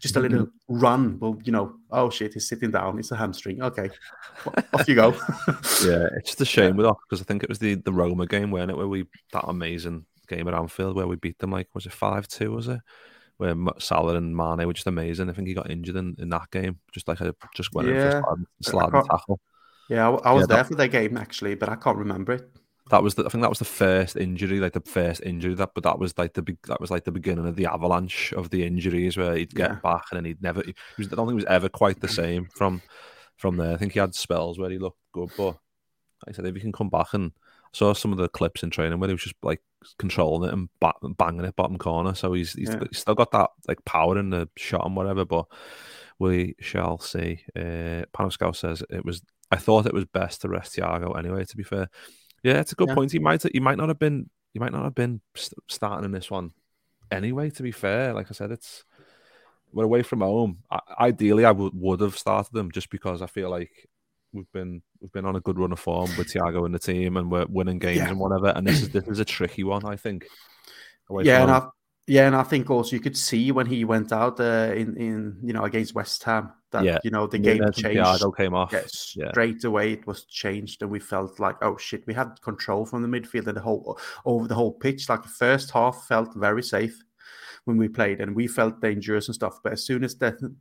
[0.00, 0.78] just a little mm-hmm.
[0.78, 1.18] run.
[1.18, 2.98] Well, you know, oh shit, he's sitting down.
[2.98, 3.62] It's a hamstring.
[3.62, 3.90] Okay,
[4.72, 5.14] off you go.
[5.84, 8.26] Yeah, it's just a shame with Ox because I think it was the the Roma
[8.26, 11.68] game, weren't it, where we that amazing game at Anfield where we beat them like
[11.74, 12.80] was it five two was it?
[13.38, 15.28] Where Salah and Mane were just amazing.
[15.28, 17.94] I think he got injured in, in that game, just like a just went in
[17.94, 19.40] for a sliding, I sliding tackle.
[19.88, 22.32] yeah, I, I was Yeah, there that- for their game actually, but I can't remember
[22.32, 22.48] it.
[22.92, 25.70] That was the, I think that was the first injury, like the first injury that,
[25.74, 28.50] but that was like the big, that was like the beginning of the avalanche of
[28.50, 29.76] the injuries where he'd get Yeah.
[29.82, 32.06] back and then he'd never, he was, I don't think he was ever quite the
[32.08, 32.82] same from,
[33.38, 33.72] from there.
[33.72, 35.56] I think he had spells where he looked good, but
[36.26, 38.62] like I said, if he can come back and I saw some of the clips
[38.62, 39.62] in training where he was just like
[39.98, 42.14] controlling it and ba- banging it bottom corner.
[42.14, 42.84] So he's, he's, Yeah.
[42.90, 45.46] he's still got that like power in the shot and whatever, but
[46.18, 47.40] we shall see.
[47.56, 51.56] Uh, Panoscow says it was, I thought it was best to rest Thiago anyway, to
[51.56, 51.88] be fair.
[52.42, 52.94] Yeah, it's a good Yeah.
[52.94, 53.12] point.
[53.12, 56.12] He might he might not have been he might not have been st- starting in
[56.12, 56.52] this one
[57.10, 57.50] anyway.
[57.50, 58.84] To be fair, like I said, it's
[59.72, 60.58] we're away from home.
[60.70, 63.88] I, ideally, I would would have started them just because I feel like
[64.32, 67.16] we've been we've been on a good run of form with Thiago and the team,
[67.16, 68.08] and we're winning games Yeah.
[68.10, 68.48] and whatever.
[68.48, 70.26] And this is this is a tricky one, I think.
[71.22, 71.70] Yeah, and home.
[72.08, 75.38] Yeah, and I think also you could see when he went out uh, in in
[75.42, 76.98] you know against West Ham that Yeah.
[77.04, 78.24] you know the game and changed.
[78.36, 78.72] Came off.
[78.72, 79.30] Yeah.
[79.30, 83.02] straight away it was changed, and we felt like, oh shit, we had control from
[83.02, 85.08] the midfield and the whole over the whole pitch.
[85.08, 87.00] Like the first half felt very safe
[87.66, 89.60] when we played, and we felt dangerous and stuff.
[89.62, 90.54] But as soon as the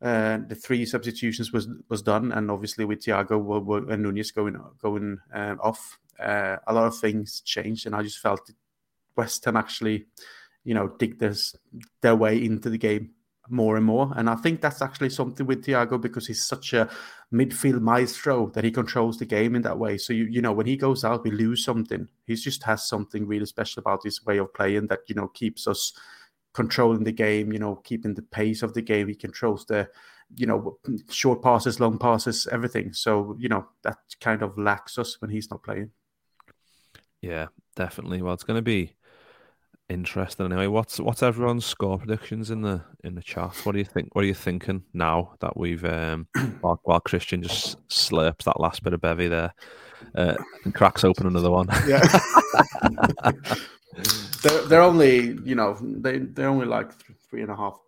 [0.00, 4.30] uh, the three substitutions was was done, and obviously with Thiago were, were, and Nunez
[4.30, 8.48] going going uh, off, uh, a lot of things changed, and I just felt
[9.16, 10.06] West Ham actually,
[10.68, 11.56] you know, dig this
[12.02, 13.10] their way into the game
[13.48, 14.12] more and more.
[14.16, 16.90] And I think that's actually something with Thiago because he's such a
[17.32, 19.96] midfield maestro that he controls the game in that way.
[19.96, 22.06] So you you know when he goes out, we lose something.
[22.26, 25.66] He just has something really special about his way of playing that you know keeps
[25.66, 25.94] us
[26.52, 27.50] controlling the game.
[27.50, 29.08] You know, keeping the pace of the game.
[29.08, 29.88] He controls the
[30.36, 32.92] you know short passes, long passes, everything.
[32.92, 35.92] So you know that kind of lacks us when he's not playing.
[37.22, 38.20] Yeah, definitely.
[38.20, 38.92] Well, it's going to be
[39.88, 40.66] interesting anyway.
[40.66, 43.54] What's what's everyone's score predictions in the in the chat?
[43.64, 44.14] What do you think?
[44.14, 46.26] What are you thinking now that we've um
[46.60, 49.52] while, while Kristian just slurps that last bit of bevy there
[50.14, 51.68] uh, and cracks open another one?
[51.86, 52.02] Yeah.
[54.42, 56.92] they're, they're only, you know, they they're only like
[57.28, 57.78] three and a half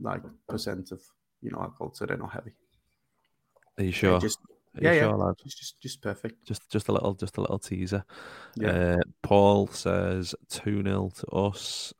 [0.00, 1.00] like percent of
[1.42, 2.52] you know alcohol, so they're not heavy.
[3.78, 4.20] Are you They're sure?
[4.20, 5.00] Just Are you yeah, yeah.
[5.00, 5.34] sure, lad?
[5.42, 6.44] just just just perfect.
[6.46, 8.04] Just just a little just a little teaser.
[8.56, 8.68] Yeah.
[8.68, 11.94] Uh, Paul says two 0 to us.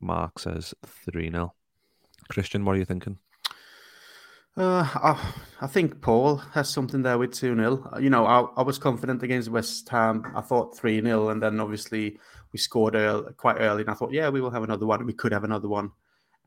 [0.00, 1.54] Mark says three 0
[2.30, 3.18] Kristian, what are you thinking?
[4.54, 7.98] Uh, I, I think Paul has something there with 2 0.
[8.00, 10.30] You know, I, I was confident against West Ham.
[10.34, 12.18] I thought 3 0, and then obviously
[12.52, 13.82] we scored early, quite early.
[13.82, 15.06] And I thought, yeah, we will have another one.
[15.06, 15.92] We could have another one.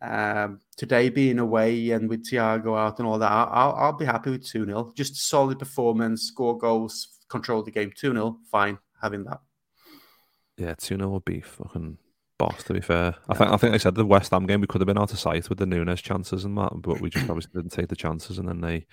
[0.02, 4.32] Um, today being away and with Thiago out and all that, I'll, I'll be happy
[4.32, 4.94] with 2 0.
[4.96, 8.38] Just solid performance, score goals, control the game 2 0.
[8.52, 9.40] Fine having that.
[10.58, 11.98] Yeah, two 0 would be fucking
[12.38, 12.64] boss.
[12.64, 14.82] To be fair, I think I think I said the West Ham game we could
[14.82, 17.52] have been out of sight with the Nunez chances and that, but we just obviously
[17.54, 18.86] didn't take the chances, and then they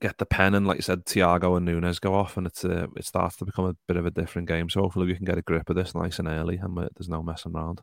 [0.00, 2.86] get the pen and like you said, Thiago and Nunez go off, and it's uh,
[2.96, 4.68] it starts to become a bit of a different game.
[4.68, 7.22] So hopefully we can get a grip of this nice and early, and there's no
[7.22, 7.82] messing around.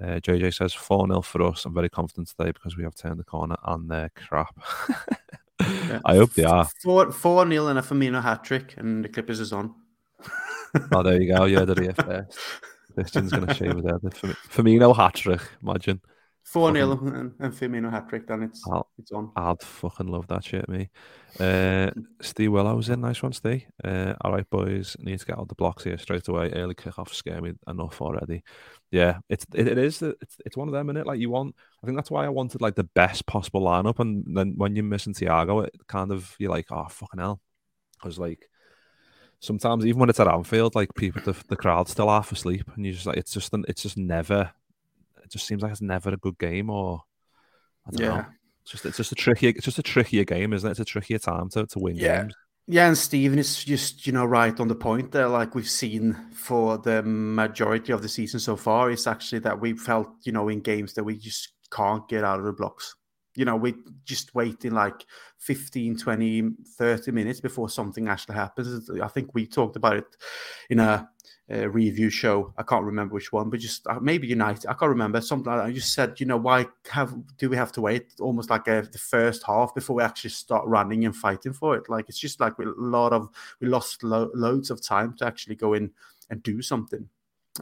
[0.00, 1.64] Uh, JJ says 4 0 for us.
[1.64, 4.58] I'm very confident today because we have turned the corner and they're crap.
[6.04, 6.68] I hope they are.
[6.82, 9.74] 4 4 0 and a Firmino hat trick, and the Clippers is on.
[10.92, 11.44] Oh, there you go.
[11.44, 12.38] You heard it here first.
[12.96, 14.00] Kristian's going to shave his head.
[14.48, 16.00] Firmino hat trick, imagine.
[16.44, 19.32] 4 0 and, and Firmino hat trick, then it's, I'll, it's on.
[19.34, 20.90] I'd fucking love that shit, me.
[21.40, 21.90] Uh,
[22.20, 23.00] Steve Willow's in.
[23.00, 23.64] Nice one, Steve.
[23.82, 24.94] Uh, all right, boys.
[25.00, 26.52] Need to get out the blocks here straight away.
[26.52, 28.42] Early kickoff scare me enough already.
[28.90, 30.02] Yeah, it's it, it is.
[30.02, 31.06] It's, it's one of them, it?
[31.06, 33.98] Like, you want, I think that's why I wanted like the best possible lineup.
[33.98, 37.40] And then when you're missing Thiago, it kind of, you're like, oh, fucking hell.
[37.94, 38.50] Because, like,
[39.40, 42.84] sometimes even when it's at Anfield, like people, the, the crowd's still half asleep, and
[42.84, 44.52] you just like it's just it's just never
[45.24, 47.02] it just seems like it's never a good game or
[47.86, 48.16] I don't yeah.
[48.16, 48.26] know.
[48.62, 50.72] It's just it's just a tricky it's just a trickier game, isn't it?
[50.72, 52.22] It's a trickier time to, to win yeah.
[52.22, 52.34] games.
[52.66, 55.28] Yeah, and Stephen is just you know right on the point there.
[55.28, 59.74] Like we've seen for the majority of the season so far, it's actually that we
[59.74, 62.96] felt you know in games that we just can't get out of the blocks.
[63.36, 63.74] You know, we're
[64.04, 65.04] just waiting like
[65.38, 68.90] 15, 20, 30 minutes before something actually happens.
[69.00, 70.16] I think we talked about it
[70.70, 71.08] in a
[71.50, 72.54] uh, review show.
[72.56, 74.66] I can't remember which one, but just uh, maybe United.
[74.66, 75.68] I can't remember something like that.
[75.68, 78.78] I just said, you know, why have do we have to wait almost like a,
[78.78, 81.88] uh, the first half before we actually start running and fighting for it?
[81.88, 83.28] Like it's just like a lot of
[83.60, 85.90] we lost lo- loads of time to actually go in
[86.30, 87.08] and do something.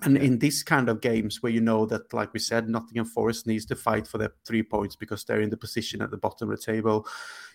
[0.01, 3.47] And in this kind of games where you know that, like we said, Nottingham Forest
[3.47, 6.51] needs to fight for their three points because they're in the position at the bottom
[6.51, 7.07] of the table,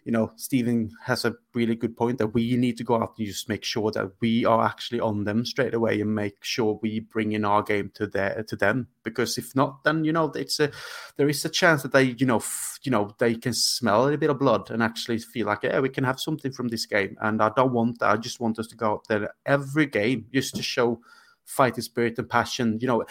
[0.06, 3.28] you know, Stephen has a really good point that we need to go out and
[3.28, 7.00] just make sure that we are actually on them straight away and make sure we
[7.00, 8.88] bring in our game to their to them.
[9.04, 10.72] Because if not, then you know, it's a
[11.18, 14.18] there is a chance that they, you know, f- you know, they can smell a
[14.18, 17.18] bit of blood and actually feel like, yeah, we can have something from this game.
[17.20, 18.12] And I don't want that.
[18.12, 21.02] I just want us to go out there every game just to show
[21.48, 22.78] fighting spirit and passion.
[22.80, 23.06] You know,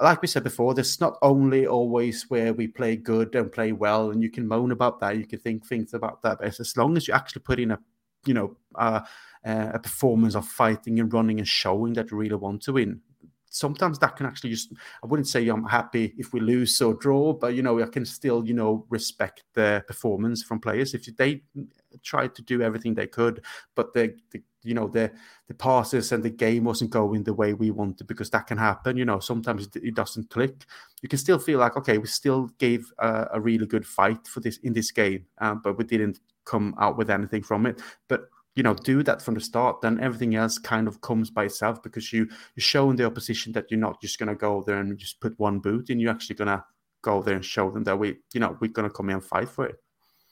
[0.00, 4.10] like we said before, there's not only always where we play good and play well,
[4.10, 6.96] and you can moan about that, you can think things about that, but as long
[6.96, 7.78] as you actually put in a,
[8.24, 12.72] you know, a performance of fighting and running and showing that you really want to
[12.72, 13.00] win,
[13.50, 14.72] sometimes that can actually just
[15.02, 18.04] i wouldn't say i'm happy if we lose or draw but you know i can
[18.04, 21.42] still you know respect the performance from players if they
[22.02, 23.42] tried to do everything they could
[23.74, 25.10] but the, the you know the
[25.48, 28.96] the passes and the game wasn't going the way we wanted because that can happen
[28.96, 30.64] you know sometimes it, doesn't click.
[31.02, 34.40] You can still feel like okay we still gave a, a really good fight for
[34.40, 37.80] this in this game um, but we didn't come out with anything from it.
[38.08, 38.22] But
[38.54, 41.82] you know do that from the start then everything else kind of comes by itself
[41.82, 44.98] because you you're showing the opposition that you're not just going to go there and
[44.98, 46.62] just put one boot and you're actually going to
[47.02, 49.24] go there and show them that we you know we're going to come in and
[49.24, 49.76] fight for it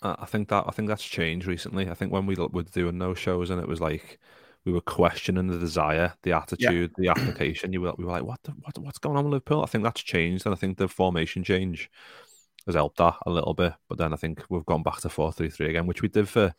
[0.02, 1.88] I think that I think that's changed recently.
[1.88, 4.18] I think when we were doing those shows and it was like
[4.64, 7.12] we were questioning the desire, the attitude, yeah.
[7.14, 7.72] the application.
[7.72, 9.62] You were we were like, what, the, what what's going on with Liverpool?
[9.62, 11.90] I think that's changed, and I think the formation change
[12.66, 13.72] has helped that a little bit.
[13.88, 16.28] But then I think we've gone back to four three three again, which we did
[16.28, 16.54] for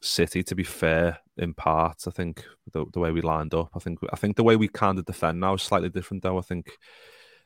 [0.00, 0.42] City.
[0.42, 4.00] To be fair, in part, I think the, the way we lined up, I think
[4.12, 6.22] I think the way we kind of defend now is slightly different.
[6.22, 6.76] Though I think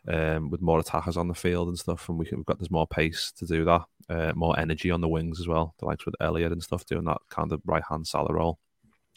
[0.09, 2.86] um, with more attackers on the field and stuff, and we, have got there's more
[2.86, 5.74] pace to do that, uh, more energy on the wings as well.
[5.78, 8.59] The likes with Elliott and stuff doing that kind of right hand Salah role.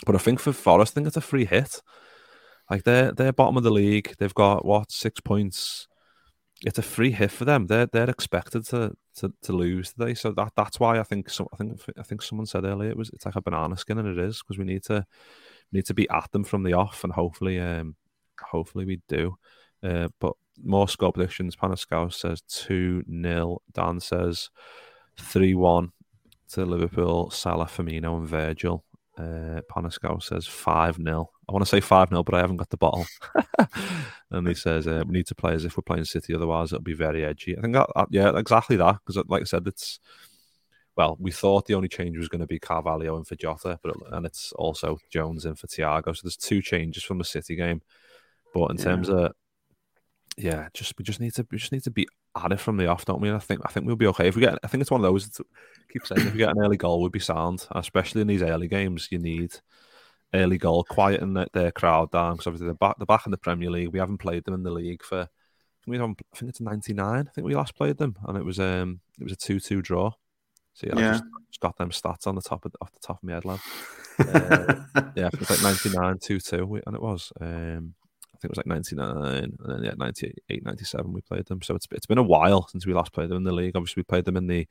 [0.05, 1.81] But I think for Forest, I think it's a free hit.
[2.69, 4.15] Like they're they're bottom of the league.
[4.17, 5.87] They've got what six points.
[6.65, 7.67] It's a free hit for them.
[7.67, 10.13] They're they're expected to to, to lose today.
[10.13, 12.97] So that that's why I think some I think I think someone said earlier it
[12.97, 15.05] was it's like a banana skin and it is because we need to
[15.71, 17.95] we need to be at them from the off and hopefully um
[18.39, 19.35] hopefully we do.
[19.81, 20.33] Uh, but
[20.63, 21.55] more score predictions.
[21.55, 23.61] Panascal says 2 0.
[23.73, 24.49] Dan says
[25.19, 25.91] 3 1
[26.49, 28.83] to Liverpool, Salah, Firmino, and Virgil.
[29.17, 29.59] Uh,
[30.19, 31.29] says 5 0.
[31.47, 33.05] I want to say 5 0, but I haven't got the bottle.
[34.31, 36.83] and he says uh, we need to play as if we're playing City, otherwise it'll
[36.83, 37.57] be very edgy.
[37.57, 38.99] I think, that, uh, yeah, exactly that.
[39.05, 39.99] Because, like I said, it's
[40.95, 43.95] well, we thought the only change was going to be Carvalho and for Jota, but
[44.11, 46.15] and it's also Jones in for Thiago.
[46.15, 47.81] So there's two changes from the City game.
[48.53, 48.83] But in yeah.
[48.83, 49.31] terms of
[50.39, 52.87] yeah, just we just need to we just need to be at it from the
[52.87, 53.27] off, don't we?
[53.27, 54.57] And I think I think we'll be okay if we get.
[54.63, 55.39] I think it's one of those.
[55.91, 58.67] keep saying if we get an early goal, we'd be sound, especially in these early
[58.67, 59.09] games.
[59.11, 59.55] You need
[60.33, 62.95] early goal, quieten the, their crowd down because obviously they're back.
[62.97, 63.89] They're back in the Premier League.
[63.89, 65.27] We haven't played them in the league for.
[65.87, 67.27] We haven't, I think it's ninety nine.
[67.27, 69.81] I think we last played them, and it was um it was a two two
[69.81, 70.11] draw.
[70.73, 71.09] So yeah, yeah.
[71.09, 73.33] I just, just, got them stats on the top of off the top of my
[73.33, 73.59] head, lad.
[74.19, 74.75] uh,
[75.15, 77.31] yeah, it's like 99 2 2, and it was.
[77.41, 77.98] Um, I
[78.39, 81.61] think it was like 99 and then yeah 98 97 we played them.
[81.61, 83.75] So it's it's been a while since we last played them in the league.
[83.75, 84.67] Obviously we played them in the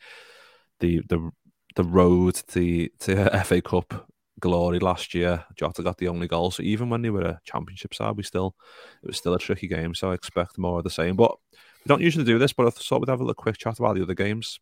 [0.80, 1.30] the the
[1.76, 4.08] the road to to FA Cup
[4.40, 5.44] glory last year.
[5.56, 6.50] Jota got the only goal.
[6.50, 8.54] So even when they were a championship side we still
[9.02, 9.94] it was still a tricky game.
[9.94, 11.16] So I expect more of the same.
[11.16, 13.78] But we don't usually do this but I thought we'd have a little quick chat
[13.78, 14.60] about the other games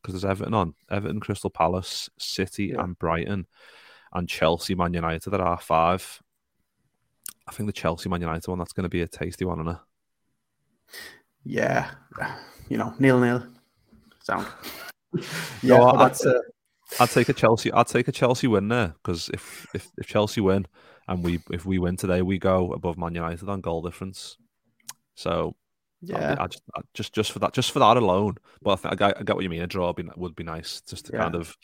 [0.00, 0.74] because there's Everton on.
[0.90, 2.82] Everton Crystal Palace City yeah.
[2.82, 3.46] and Brighton
[4.12, 6.20] and Chelsea Man United at R5
[7.48, 9.72] I think the Chelsea Man United one that's going to be a tasty one, isn't
[9.72, 9.78] it?
[11.44, 11.90] Yeah,
[12.68, 13.46] you know, nil nil.
[14.22, 14.46] Sound.
[15.62, 16.40] yeah, no, I'd, uh...
[17.00, 17.72] I'd take a Chelsea.
[17.72, 20.66] I'd take a Chelsea win there because if, if if Chelsea win
[21.08, 24.36] and we if we win today, we go above Man United on goal difference.
[25.14, 25.56] So
[26.02, 28.36] yeah, I just, I just just for that, just for that alone.
[28.62, 29.62] But I, think, I, get, I get what you mean.
[29.62, 31.22] A draw would be, would be nice just to yeah.
[31.22, 31.56] kind of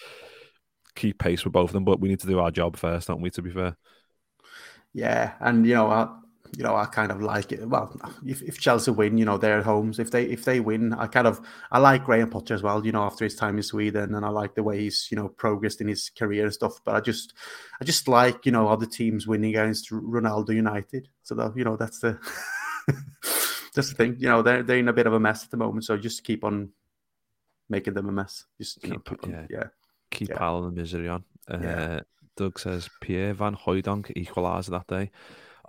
[0.95, 1.85] keep pace with both of them.
[1.85, 3.31] But we need to do our job first, don't we?
[3.31, 3.77] To be fair.
[4.95, 6.09] Yeah, and you know, I,
[6.57, 7.67] you know, I kind of like it.
[7.67, 9.99] Well, if, if Chelsea win, you know, they're at homes.
[9.99, 11.41] If they if they win, I kind of
[11.71, 12.85] I like Graham Potter as well.
[12.85, 15.29] You know, after his time in Sweden, and I like the way he's you know
[15.29, 16.81] progressed in his career and stuff.
[16.85, 17.33] But I just
[17.81, 21.09] I just like you know other teams winning against Ronaldo United.
[21.23, 22.19] So that you know that's the
[23.75, 24.17] that's the thing.
[24.19, 25.87] You know, they're they're in a bit of a mess at the moment.
[25.87, 26.71] So just keep on
[27.71, 28.45] making them a mess.
[28.59, 29.65] Just keep, know, keep on, yeah, yeah,
[30.11, 30.37] keep yeah.
[30.37, 31.25] piling the misery on.
[31.51, 32.01] Uh, yeah.
[32.37, 35.11] Doug says Pierre Van Hooijdonk equaliser that day.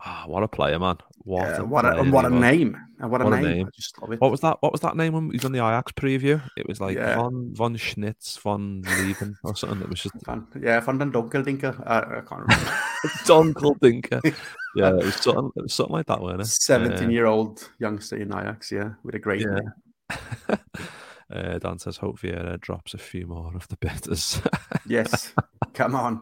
[0.06, 0.98] Oh, what a player, man!
[1.20, 2.76] What yeah, a what a, what a name!
[3.00, 3.46] And what a what name!
[3.46, 4.20] A name.
[4.20, 4.58] What was that?
[4.60, 6.42] What was that name when he was on the Ajax preview?
[6.58, 7.16] It was like yeah.
[7.16, 9.82] von von Schnitz von Leven or something.
[9.82, 11.82] It was just van, yeah, von den Dunkeldinker.
[11.88, 12.72] I, I can't remember.
[13.26, 14.36] Dunkeldinker.
[14.76, 15.52] Yeah, it was something.
[15.56, 16.48] It was something like that, wasn't it?
[16.48, 18.72] Seventeen-year-old youngster in Ajax.
[18.72, 19.60] Yeah, with a great yeah.
[19.60, 20.60] name.
[21.34, 24.40] Uh, Dan says, hope Vieira drops a few more of the bitters.
[24.88, 25.34] yes,
[25.74, 26.22] come on.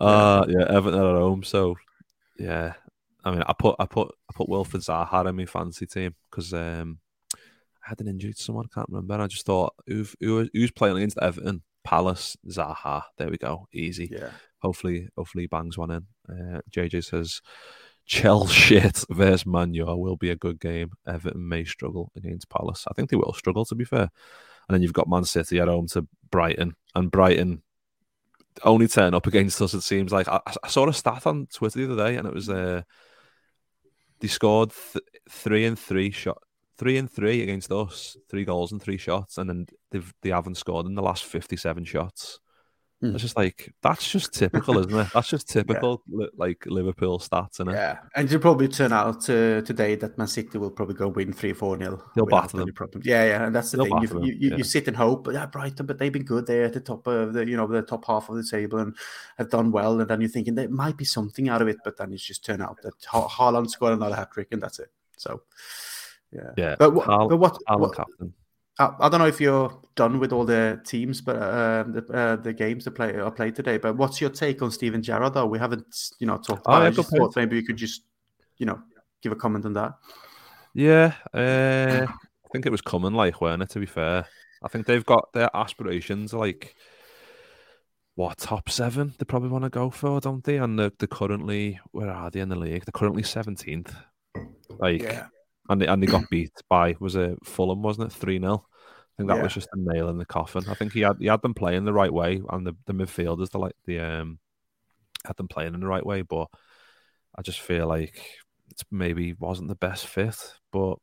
[0.00, 1.42] Uh, yeah, Everton at home.
[1.42, 1.76] So,
[2.38, 2.74] yeah,
[3.24, 6.54] I mean, I put I put I put Wilfried Zaha in my fancy team because
[6.54, 6.98] um,
[7.84, 8.66] I had an injury to someone.
[8.70, 9.22] I can't remember.
[9.22, 11.62] I just thought, who, who who's playing against Everton?
[11.84, 13.02] Palace, Zaha.
[13.18, 14.08] There we go, easy.
[14.10, 14.30] Yeah.
[14.62, 16.06] Hopefully, hopefully, he bangs one in.
[16.28, 17.42] Uh, JJ says,
[18.08, 18.80] Chelsea
[19.10, 20.90] versus Manu will be a good game.
[21.06, 22.86] Everton may struggle against Palace.
[22.90, 24.08] I think they will struggle, to be fair.
[24.68, 27.62] And then you've got Man City at home to Brighton, and Brighton
[28.64, 29.74] only turn up against us.
[29.74, 32.34] It seems like I, I saw a stat on Twitter the other day, and it
[32.34, 32.82] was uh,
[34.20, 36.42] they scored th- three and three shot,
[36.76, 40.56] three and three against us, three goals and three shots, and then they've they haven't
[40.56, 42.40] scored in the last fifty-seven shots.
[43.02, 43.14] Mm.
[43.14, 45.06] It's just like that's just typical, isn't it?
[45.14, 46.18] That's just typical, yeah.
[46.18, 47.74] li- like Liverpool stats, isn't it?
[47.74, 51.32] Yeah, and it'll probably turn out uh, today that Man City will probably go win
[51.32, 52.02] three, four nil.
[52.16, 52.72] They'll batter them.
[52.72, 53.02] Problem.
[53.04, 54.22] Yeah, yeah, and that's the They'll thing.
[54.24, 54.56] You, you, yeah.
[54.56, 57.34] you, sit and hope, yeah, Brighton, but they've been good there at the top of
[57.34, 58.96] the, you know, the top half of the table and
[59.36, 60.00] have done well.
[60.00, 62.44] And then you're thinking there might be something out of it, but then it's just
[62.44, 64.90] turned out that ha- Haaland scored another hat trick, and that's it.
[65.16, 65.42] So,
[66.32, 66.76] yeah, yeah.
[66.76, 67.58] But, Hal- but what?
[67.68, 68.34] what captain.
[68.78, 72.36] I, I, don't know if you're done with all the teams, but uh, the uh,
[72.36, 73.78] the games that play are played today.
[73.78, 75.34] But what's your take on Steven Gerrard?
[75.34, 76.82] Though we haven't, you know, talked oh, about.
[76.82, 78.02] Oh, I just thought maybe you could just,
[78.58, 78.80] you know,
[79.22, 79.94] give a comment on that.
[80.74, 83.70] Yeah, uh, I think it was coming, like, weren't it?
[83.70, 84.26] To be fair,
[84.62, 86.74] I think they've got their aspirations, like
[88.14, 90.56] what top seven they probably want to go for, don't they?
[90.56, 92.84] And they're, they're currently where are they in the league?
[92.84, 93.94] They're currently seventeenth.
[94.78, 95.02] Like.
[95.02, 95.26] Yeah
[95.68, 98.16] and they, and they got beat by was it Fulham, wasn't it?
[98.16, 99.42] Three 0 I think that yeah.
[99.42, 100.64] was just a nail in the coffin.
[100.68, 103.50] I think he had he had them playing the right way, and the, the midfielders
[103.50, 104.38] the like the um
[105.26, 106.22] had them playing in the right way.
[106.22, 106.46] But
[107.36, 108.16] I just feel like
[108.70, 110.36] it maybe wasn't the best fit.
[110.72, 110.96] But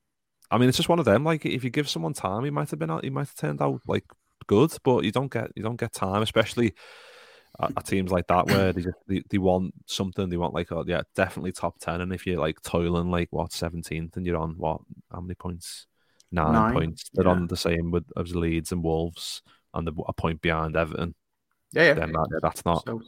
[0.49, 1.23] I mean, it's just one of them.
[1.23, 3.03] Like if you give someone time, he might have been out.
[3.03, 4.05] He might have turned out like
[4.47, 6.73] good, but you don't get you don't get time, especially
[7.61, 10.29] at, teams like that where they just they, they want something.
[10.29, 12.01] They want like oh yeah, definitely top ten.
[12.01, 14.81] And if you're like toiling like what seventeenth and you're on what
[15.11, 15.87] how many points?
[16.31, 16.73] Nine, Nine.
[16.73, 17.09] points.
[17.13, 17.31] They're yeah.
[17.31, 19.41] on the same with as Leeds and Wolves
[19.73, 21.15] and the, a point behind Everton.
[21.71, 21.93] Yeah, yeah.
[21.93, 23.01] Then that, that's not so,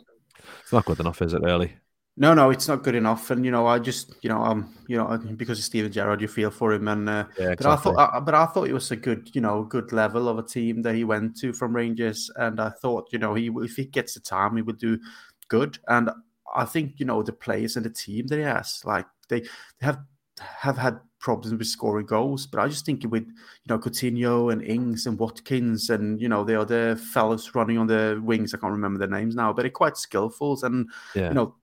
[0.61, 1.41] it's not good enough, is it?
[1.41, 1.75] Really?
[2.19, 3.29] No, no, it's not good enough.
[3.29, 6.27] And you know, I just, you know, um, you know, because of Steven Gerrard, you
[6.27, 6.87] feel for him.
[6.87, 7.63] And uh, yeah, exactly.
[7.63, 10.27] but I thought, uh, but I thought it was a good, you know, good level
[10.27, 12.31] of a team that he went to from Rangers.
[12.35, 14.99] And I thought, you know, he if he gets the time, he would do
[15.47, 15.77] good.
[15.87, 16.09] And
[16.55, 19.47] I think, you know, the players and the team that he has, like they, they
[19.81, 19.99] have
[20.39, 22.47] have had problems with scoring goals.
[22.47, 26.43] But I just think with you know Coutinho and Ings and Watkins and you know
[26.43, 29.69] the other fellas running on the wings, I can't remember their names now, but they're
[29.69, 31.27] quite skillful and yeah.
[31.29, 31.55] you know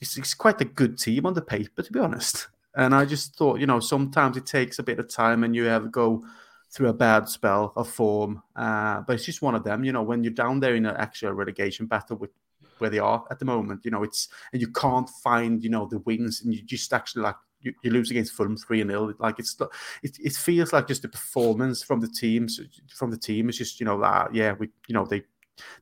[0.00, 2.48] it's, it's quite a good team on the paper, to be honest.
[2.74, 5.64] And I just thought, you know, sometimes it takes a bit of time and you
[5.64, 6.24] have go
[6.70, 8.42] through a bad spell of form.
[8.54, 10.96] Uh, but it's just one of them, you know, when you're down there in an
[10.96, 12.30] actual relegation battle with
[12.78, 15.86] where they are at the moment, you know, it's and you can't find, you know,
[15.86, 19.38] the wins and you just actually like you, you lose against Fulham three 0 Like
[19.38, 19.56] it's
[20.02, 22.60] it, it feels like just the performance from the teams
[22.94, 25.22] from the team is just you know that yeah we you know they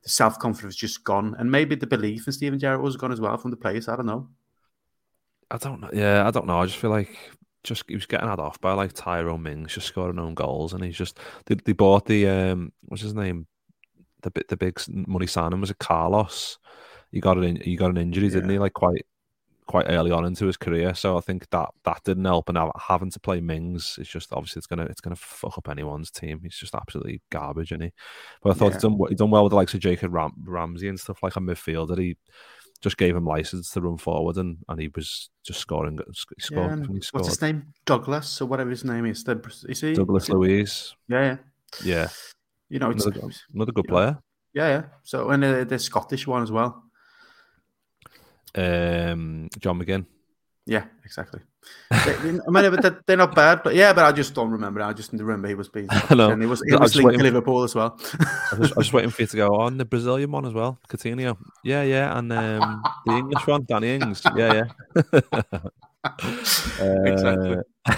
[0.03, 3.21] the self confidence just gone, and maybe the belief in Steven Gerrard was gone as
[3.21, 3.87] well from the players.
[3.87, 4.29] I don't know.
[5.51, 5.89] I don't know.
[5.93, 6.59] Yeah, I don't know.
[6.59, 7.17] I just feel like
[7.63, 10.83] just he was getting had off by like Tyrone Mings, just scoring own goals, and
[10.83, 13.47] he's just they, they bought the um what's his name,
[14.21, 16.57] the bit the big money signing was a Carlos.
[17.11, 18.35] He got an he got an injury, yeah.
[18.35, 18.59] didn't he?
[18.59, 19.05] Like quite
[19.67, 20.93] quite early on into his career.
[20.93, 22.49] So I think that that didn't help.
[22.49, 26.11] And having to play Mings, it's just obviously it's gonna it's gonna fuck up anyone's
[26.11, 26.41] team.
[26.43, 27.91] He's just absolutely garbage, isn't he?
[28.41, 28.73] But I thought yeah.
[28.73, 31.35] he's done he done well with the likes of Jacob Ram- Ramsey and stuff like
[31.35, 31.97] a midfielder.
[31.97, 32.17] He
[32.81, 35.97] just gave him license to run forward, and, and he was just scoring.
[35.97, 37.21] He scored, yeah, he scored.
[37.21, 37.73] What's his name?
[37.85, 39.23] Douglas or whatever his name is.
[39.23, 40.95] The, is he Douglas Luiz?
[41.07, 41.37] Yeah, yeah.
[41.83, 42.07] Yeah.
[42.69, 44.11] You know, another, another good player.
[44.11, 44.21] Know,
[44.53, 44.83] yeah, yeah.
[45.03, 46.84] So and uh, the Scottish one as well.
[48.55, 50.05] Um, John McGinn.
[50.67, 51.41] Yeah, exactly.
[51.91, 54.81] they, I mean, but they're not bad, but yeah, but I just don't remember.
[54.81, 55.87] I just remember he was being.
[56.09, 57.99] And he was, he was linked to Liverpool as well.
[58.51, 60.79] I, was, I was waiting for you to go on the Brazilian one as well,
[60.89, 61.37] Coutinho.
[61.63, 64.23] Yeah, yeah, and um, the English one, Danny Ings.
[64.35, 65.19] Yeah, yeah.
[67.05, 67.57] exactly.
[67.85, 67.95] Uh,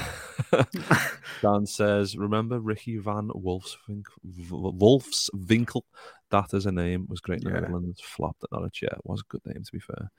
[1.41, 4.49] Dan says, "Remember Ricky Van Wolfswinkel?
[4.49, 5.83] Wolfswinkel?
[6.31, 7.07] That is a name.
[7.09, 7.61] Was great in the yeah.
[7.61, 8.01] Netherlands.
[8.01, 8.81] Flopped at Norwich.
[8.81, 10.11] Yeah, it was a good name to be fair.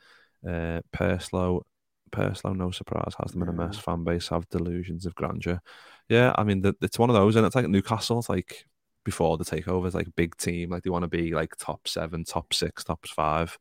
[0.46, 1.62] Uh, Perslow,
[2.10, 3.78] Perslow, no surprise, has them in a mess.
[3.78, 5.60] Fan base have delusions of grandeur.
[6.08, 8.18] Yeah, I mean, the, it's one of those, and it's like Newcastle.
[8.18, 8.66] It's like
[9.04, 10.70] before the takeover, it's like big team.
[10.70, 13.58] Like they want to be like top seven, top six, top five.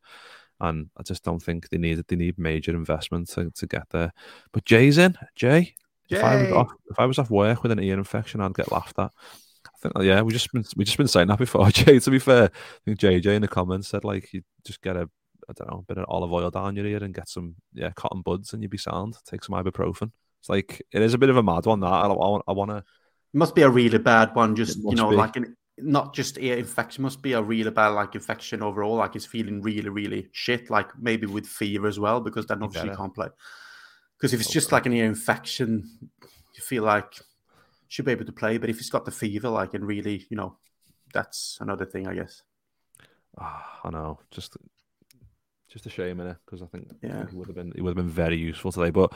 [0.60, 2.08] And I just don't think they need it.
[2.08, 4.12] They need major investment to, to get there.
[4.52, 5.16] But Jay's in.
[5.36, 5.74] Jay,
[6.10, 6.16] Jay.
[6.16, 8.72] If I was off, if I was off work with an ear infection, I'd get
[8.72, 9.10] laughed at.
[9.66, 11.70] I think, yeah, we just been we just been saying that before.
[11.70, 14.96] Jay, to be fair, I think JJ in the comments said like you just get
[14.96, 15.08] a
[15.48, 17.90] I don't know, a bit of olive oil down your ear and get some yeah
[17.94, 19.16] cotton buds and you'd be sound.
[19.24, 20.10] Take some ibuprofen.
[20.40, 22.70] It's like it is a bit of a mad one that I, I, I want
[22.70, 22.84] to.
[23.32, 24.56] Must be a really bad one.
[24.56, 25.16] Just you know, be.
[25.16, 27.02] like an, not just ear infection.
[27.02, 28.96] Must be a really bad like infection overall.
[28.96, 30.70] Like he's feeling really really shit.
[30.70, 33.28] Like maybe with fever as well because then obviously you can't play.
[34.16, 35.88] Because if it's just like an ear infection,
[36.22, 37.24] you feel like you
[37.86, 38.58] should be able to play.
[38.58, 40.56] But if he's got the fever, like and really, you know,
[41.12, 42.42] that's another thing, I guess.
[43.40, 44.18] Oh, I know.
[44.30, 44.56] Just
[45.68, 47.26] just a shame in it because I think yeah.
[47.28, 48.90] he would have been he would have been very useful today.
[48.90, 49.12] But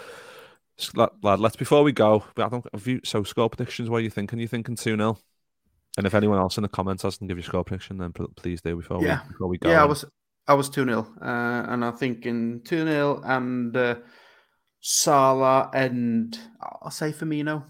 [0.95, 3.89] lad, let's before we go, I don't have you so score predictions.
[3.89, 4.39] What are you thinking?
[4.39, 5.19] Are you thinking two 0
[5.97, 8.61] And if anyone else in the comments has to give you score prediction, then please
[8.61, 9.21] do before yeah.
[9.25, 9.71] we before we go.
[9.71, 10.05] Yeah, I was
[10.47, 13.97] I was two 0 uh, and I think in two 0 and uh,
[14.81, 17.65] Salah and I'll say Firmino.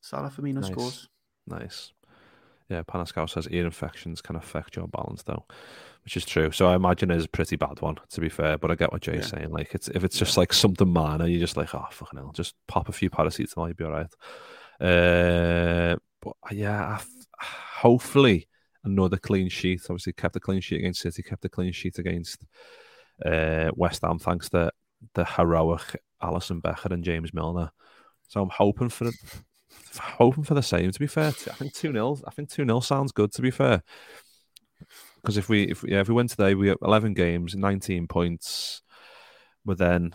[0.00, 0.66] Salah Firmino nice.
[0.66, 1.08] scores.
[1.46, 1.92] Nice.
[2.68, 5.44] Yeah, Panascal says ear infections can affect your balance though
[6.04, 6.50] which is true.
[6.50, 8.58] So I imagine it's a pretty bad one, to be fair.
[8.58, 9.38] But I get what Jay's yeah.
[9.38, 9.50] saying.
[9.50, 12.54] Like, it's if it's just like something minor, you're just like, oh fucking hell, just
[12.68, 14.06] pop a few paracetamol, you'll be all right.
[14.80, 17.00] Uh, but uh, yeah,
[17.40, 18.48] hopefully
[18.84, 19.82] another clean sheet.
[19.84, 22.44] Obviously, kept a clean sheet against City, kept a clean sheet against
[23.24, 24.70] uh, West Ham, thanks to
[25.14, 27.70] the heroic Alisson Becker and James Milner.
[28.28, 29.10] So I'm hoping for
[29.98, 30.90] hoping for the same.
[30.90, 33.32] To be fair, I think two 0 I think two 0 sounds good.
[33.32, 33.82] To be fair,
[35.24, 38.82] because if we if yeah, if we win today, we have eleven games, nineteen points.
[39.64, 40.14] But then,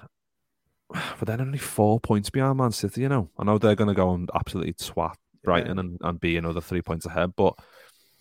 [0.91, 3.01] but then only four points behind Man City.
[3.01, 5.79] You know, I know they're going to go and absolutely twat Brighton yeah.
[5.79, 7.33] and, and be another three points ahead.
[7.35, 7.55] But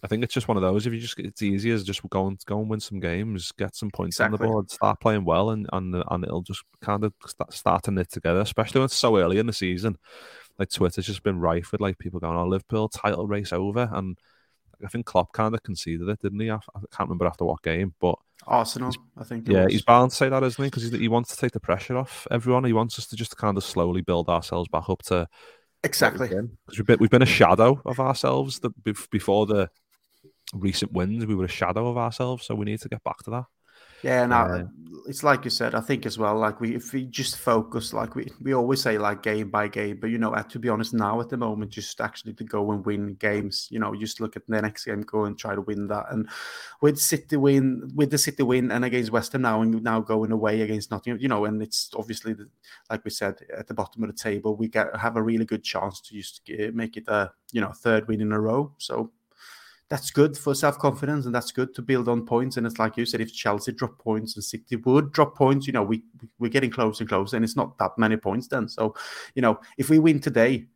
[0.02, 0.86] I think it's just one of those.
[0.86, 3.76] If you just it's easy as just go and go and win some games, get
[3.76, 4.38] some points exactly.
[4.38, 7.82] on the board, start playing well, and and and it'll just kind of start, start
[7.82, 8.40] to knit together.
[8.40, 9.98] Especially when it's so early in the season.
[10.58, 14.18] Like Twitter's just been rife with like people going, "Oh, Liverpool title race over," and
[14.84, 16.50] I think Klopp kind of conceded it, didn't he?
[16.50, 16.58] I,
[16.92, 18.16] can't remember after what game, but
[18.46, 19.48] Arsenal, I think.
[19.48, 19.72] Yeah, was.
[19.72, 20.70] he's bound to say that, isn't he?
[20.70, 22.64] Because he wants to take the pressure off everyone.
[22.64, 25.28] He wants us to just kind of slowly build ourselves back up to
[25.84, 28.60] exactly because we've been we've been a shadow of ourselves.
[28.60, 28.72] That
[29.10, 29.70] before the
[30.52, 33.30] recent wins, we were a shadow of ourselves, so we need to get back to
[33.30, 33.44] that.
[34.02, 34.64] Yeah, and uh,
[35.08, 35.74] it's like you said.
[35.74, 38.98] I think as well, like we if we just focus, like we we always say,
[38.98, 39.98] like game by game.
[40.00, 42.84] But you know, to be honest, now at the moment, just actually to go and
[42.84, 43.68] win games.
[43.70, 46.06] You know, just look at the next game, go and try to win that.
[46.10, 46.28] And
[46.80, 50.30] with City win, with the City win, and against West Ham now, and now going
[50.30, 52.48] away against Nottingham, you know, and it's obviously the,
[52.90, 55.64] like we said at the bottom of the table, we get have a really good
[55.64, 56.42] chance to just
[56.72, 58.72] make it a you know third win in a row.
[58.78, 59.10] So
[59.88, 62.56] that's good for self confidence and that's good to build on points.
[62.56, 65.72] And it's like you said, if Chelsea drop points and City would drop points, you
[65.72, 66.02] know, we
[66.38, 68.68] we're getting closer and closer, and it's not that many points then.
[68.68, 68.94] So,
[69.34, 70.66] you know, if we win today,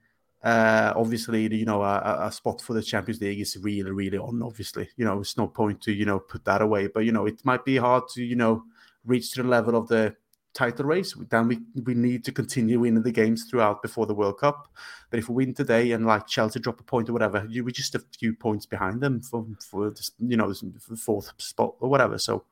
[0.43, 4.43] uh, obviously, you know, a, a, spot for the Champions League is really, really on.
[4.43, 7.27] Obviously, you know, it's no point to you know put that away, but you know,
[7.27, 8.65] it might be hard to you know
[9.05, 10.17] reach to the level of the
[10.55, 11.15] title race.
[11.31, 14.69] Then we we need to continue winning the games throughout before the World Cup.
[15.11, 17.71] But if we win today and like Chelsea drop a point or whatever, you we're
[17.71, 21.89] just a few points behind them for for this, you know the fourth spot or
[21.89, 22.19] whatever.
[22.19, 22.45] So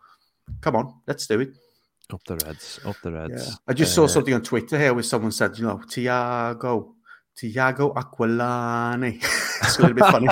[0.60, 1.50] come on, let's do it.
[2.12, 3.46] Up the Reds, up the Reds.
[3.48, 3.54] Yeah.
[3.68, 6.94] I just uh, saw something on Twitter here where someone said, you know, Thiago,
[7.36, 9.16] Thiago Aquilani.
[9.62, 10.26] it's a little bit funny.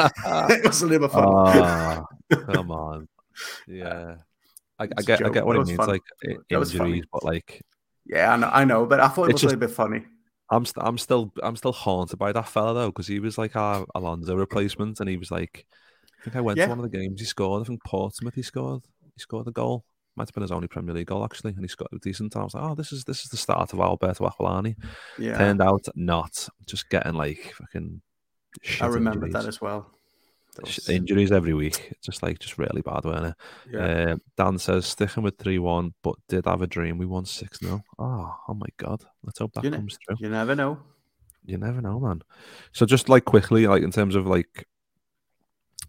[0.54, 1.26] it was a little bit funny.
[1.30, 3.08] Oh, come on.
[3.68, 4.16] Yeah.
[4.78, 5.88] I, I get, I get what it means, fun.
[5.88, 6.02] like
[6.50, 7.62] injuries, but like,
[8.06, 10.04] Yeah, I know, I know, but I thought it was just- a bit funny.
[10.50, 13.54] I'm st- I'm still I'm still haunted by that fella though because he was like
[13.54, 15.66] our Alonso replacement and he was like
[16.20, 16.64] I think I went Yeah.
[16.64, 18.82] to one of the games he scored I think Portsmouth he scored
[19.14, 19.84] he scored the goal
[20.16, 22.44] might have been his only Premier League goal actually and he scored a decent I
[22.44, 24.76] was like oh this is this is the start of Alberto Aquilani
[25.18, 28.00] Yeah, turned out not just getting like fucking
[28.80, 29.32] I remember injuries.
[29.44, 29.90] that as well.
[30.88, 33.34] Injuries every week just like just really bad weren't it
[33.70, 34.12] yeah.
[34.12, 38.36] uh, Dan says sticking with 3-1 but did have a dream we won 6-0 oh
[38.48, 40.78] oh my god let's hope that You comes true you never know.
[41.44, 42.22] you never know, man.
[42.72, 44.66] So just like quickly, like in terms of like,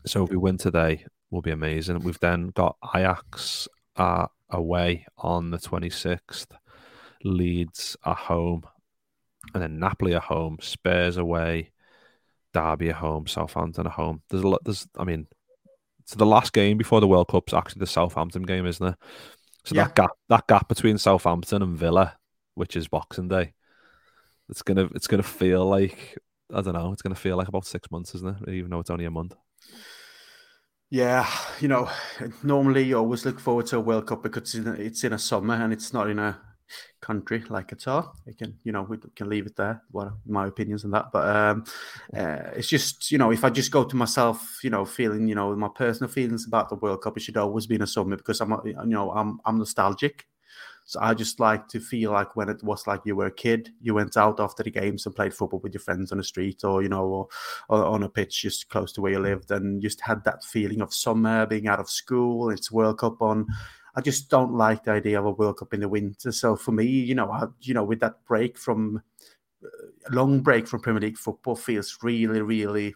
[0.06, 2.00] so if we win today, will be amazing.
[2.00, 3.68] We've then got Ajax
[3.98, 6.54] uh, away on the twenty sixth,
[7.24, 8.64] Leeds at home,
[9.54, 11.72] and then Napoli at home, Spurs away,
[12.54, 14.22] Derby at home, Southampton at home.
[14.30, 14.62] There's a lot.
[14.64, 15.28] There's, I mean,
[16.06, 18.96] so the last game before the World Cup's actually the Southampton game, isn't it?
[19.66, 19.86] So Yeah.
[19.86, 22.18] that gap, that gap between Southampton and Villa,
[22.56, 23.54] which is Boxing Day,
[24.50, 26.18] it's gonna, it's gonna feel like
[26.54, 26.92] I don't know.
[26.94, 28.50] It's gonna feel like about six months, isn't it?
[28.54, 29.36] Even though it's only a month.
[30.90, 31.30] Yeah,
[31.60, 31.90] you know,
[32.44, 35.54] normally you always look forward to a World Cup because it's it's in a summer
[35.54, 36.40] and it's not in a
[37.02, 38.12] country like Qatar.
[38.26, 39.82] We can, you know, we can leave it there.
[39.92, 41.12] What my opinions on that?
[41.12, 41.64] But um,
[42.16, 45.36] uh, it's just, you know, if I just go to myself, you know, feeling, you
[45.36, 48.16] know, my personal feelings about the World Cup, it should always be in a summer
[48.16, 50.26] because I'm, you know, I'm I'm nostalgic.
[50.90, 53.72] So I just like to feel like when it was like you were a kid,
[53.80, 56.64] you went out after the games and played football with your friends on the street
[56.64, 57.28] or, you know, or,
[57.70, 60.82] or on a pitch just close to where you lived and just had that feeling
[60.82, 63.46] of summer, being out of school, it's World Cup on.
[63.96, 66.32] I just don't like the idea of a World Cup in the winter.
[66.32, 69.02] So for me, you know, I, you know, with that break from
[69.64, 72.96] a long break from Premier League football feels really, really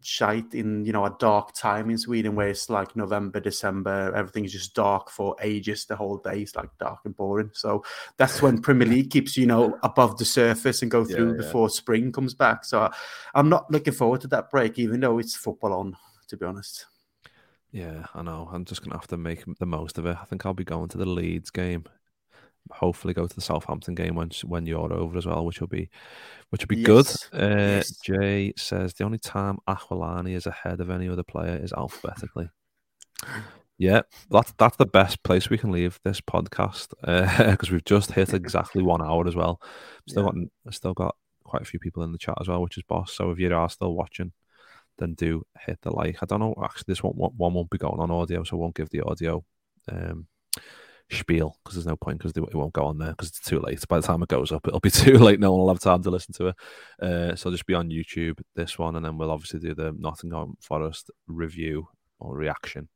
[0.00, 4.44] shite in you know a dark time in Sweden where it's like November, December, everything
[4.44, 5.84] is just dark for ages.
[5.84, 7.50] The whole day is like dark and boring.
[7.52, 7.84] So
[8.16, 11.38] that's when Premier League keeps you know above the surface and go through yeah.
[11.38, 12.64] before spring comes back.
[12.64, 12.94] So I,
[13.34, 15.96] I'm not looking forward to that break, even though it's football on.
[16.28, 16.86] To be honest,
[17.76, 18.48] Yeah, I know.
[18.50, 20.16] I'm just gonna have to make the most of it.
[20.18, 21.84] I think I'll be going to the Leeds game.
[22.70, 25.90] Hopefully, go to the Southampton game when when you're over as well, which will be
[26.48, 27.42] which will be Yes, good.
[27.42, 27.98] Uh, yes.
[27.98, 32.48] Jay says the only time Aquilani is ahead of any other player is alphabetically.
[33.78, 36.94] Yeah, that's that's the best place we can leave this podcast
[37.50, 39.60] because we've just hit exactly one hour as well.
[40.08, 40.30] Still Yeah.
[40.32, 40.34] got
[40.66, 41.14] I've still got
[41.44, 43.12] quite a few people in the chat as well, which is boss.
[43.12, 44.32] So if you are still watching,
[44.98, 46.22] then do hit the like.
[46.22, 46.54] I don't know.
[46.62, 49.44] Actually, this one one won't be going on audio, so I won't give the audio
[49.90, 50.26] um,
[51.10, 53.86] spiel because there's no point because it won't go on there because it's too late.
[53.88, 55.40] By the time it goes up, it'll be too late.
[55.40, 56.56] No one will have time to listen to it.
[57.00, 60.56] Uh, so just be on YouTube this one, and then we'll obviously do the Nottingham
[60.60, 61.88] Forest review
[62.18, 62.88] or reaction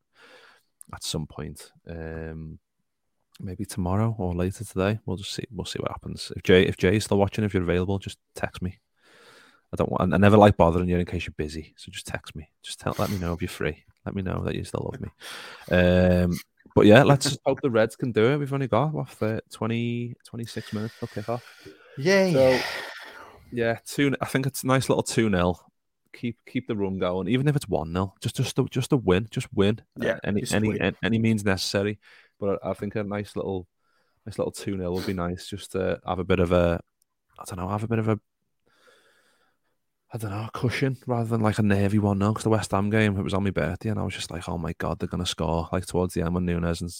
[0.92, 1.70] at some point.
[1.88, 2.59] Um,
[3.40, 4.98] maybe tomorrow or later today.
[5.07, 5.44] We'll just see.
[5.51, 6.32] We'll see what happens.
[6.36, 8.78] If Jay, if Jay's still watching, if you're available, just text me.
[9.72, 10.12] I don't want.
[10.12, 11.74] I never like bothering you in case you're busy.
[11.76, 12.50] So just text me.
[12.62, 12.94] Just tell.
[12.98, 13.84] Let me know if you're free.
[14.04, 15.10] Let me know that you still love me.
[15.70, 16.38] Um,
[16.74, 18.38] but yeah, let's just hope the Reds can do it.
[18.38, 21.44] We've only got what the 20, 26 minutes till kick off.
[21.98, 22.32] yay!
[22.32, 22.60] So-
[23.52, 24.14] Yeah, two.
[24.20, 25.56] I think it's a nice little two 0
[26.12, 28.96] Keep keep the run going, even if it's one 0 Just just a, just a
[28.96, 29.80] win, just win.
[30.00, 30.96] Uh, Yeah, any any win.
[31.04, 31.98] any means necessary.
[32.40, 33.68] But I, I think a nice little
[34.26, 36.80] nice little two 0 would be nice, just to have a bit of a
[37.38, 38.18] I don't know, have a bit of a
[40.12, 42.30] I don't know, a cushion rather than like a nervy one now.
[42.32, 44.48] Because the West Ham game, it was on my birthday, and I was just like,
[44.48, 45.68] oh my god, they're gonna score.
[45.72, 46.90] Like towards the end when Nunez and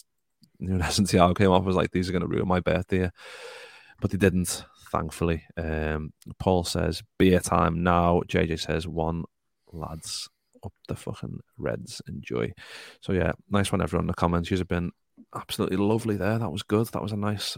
[0.59, 3.09] Nunez and Thiago came off, I was like, these are gonna ruin my birthday
[4.01, 5.43] but they didn't, thankfully.
[5.55, 8.23] Um, Paul says beer time now.
[8.27, 9.23] JJ says one
[9.71, 10.27] lads
[10.65, 12.01] up the fucking Reds.
[12.07, 12.51] Enjoy.
[12.99, 14.51] So yeah, nice one everyone in the comments.
[14.51, 14.91] You've been
[15.33, 16.39] absolutely lovely there.
[16.39, 16.87] That was good.
[16.87, 17.55] That was a nice.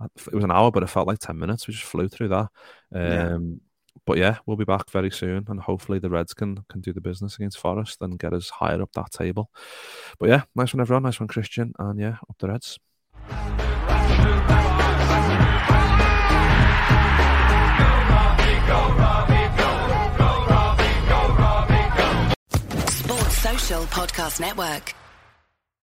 [0.00, 1.66] It was an hour, but it felt like ten minutes.
[1.66, 2.48] We just flew through that.
[2.94, 3.36] Yeah.
[4.06, 7.00] But yeah, we'll be back very soon, and hopefully the Reds can can do the
[7.00, 9.50] business against Forest and get us higher up that table.
[10.18, 12.78] But yeah, nice one everyone, nice one Kristian, and yeah, up the Reds.
[22.88, 24.94] Sports Social Podcast Network.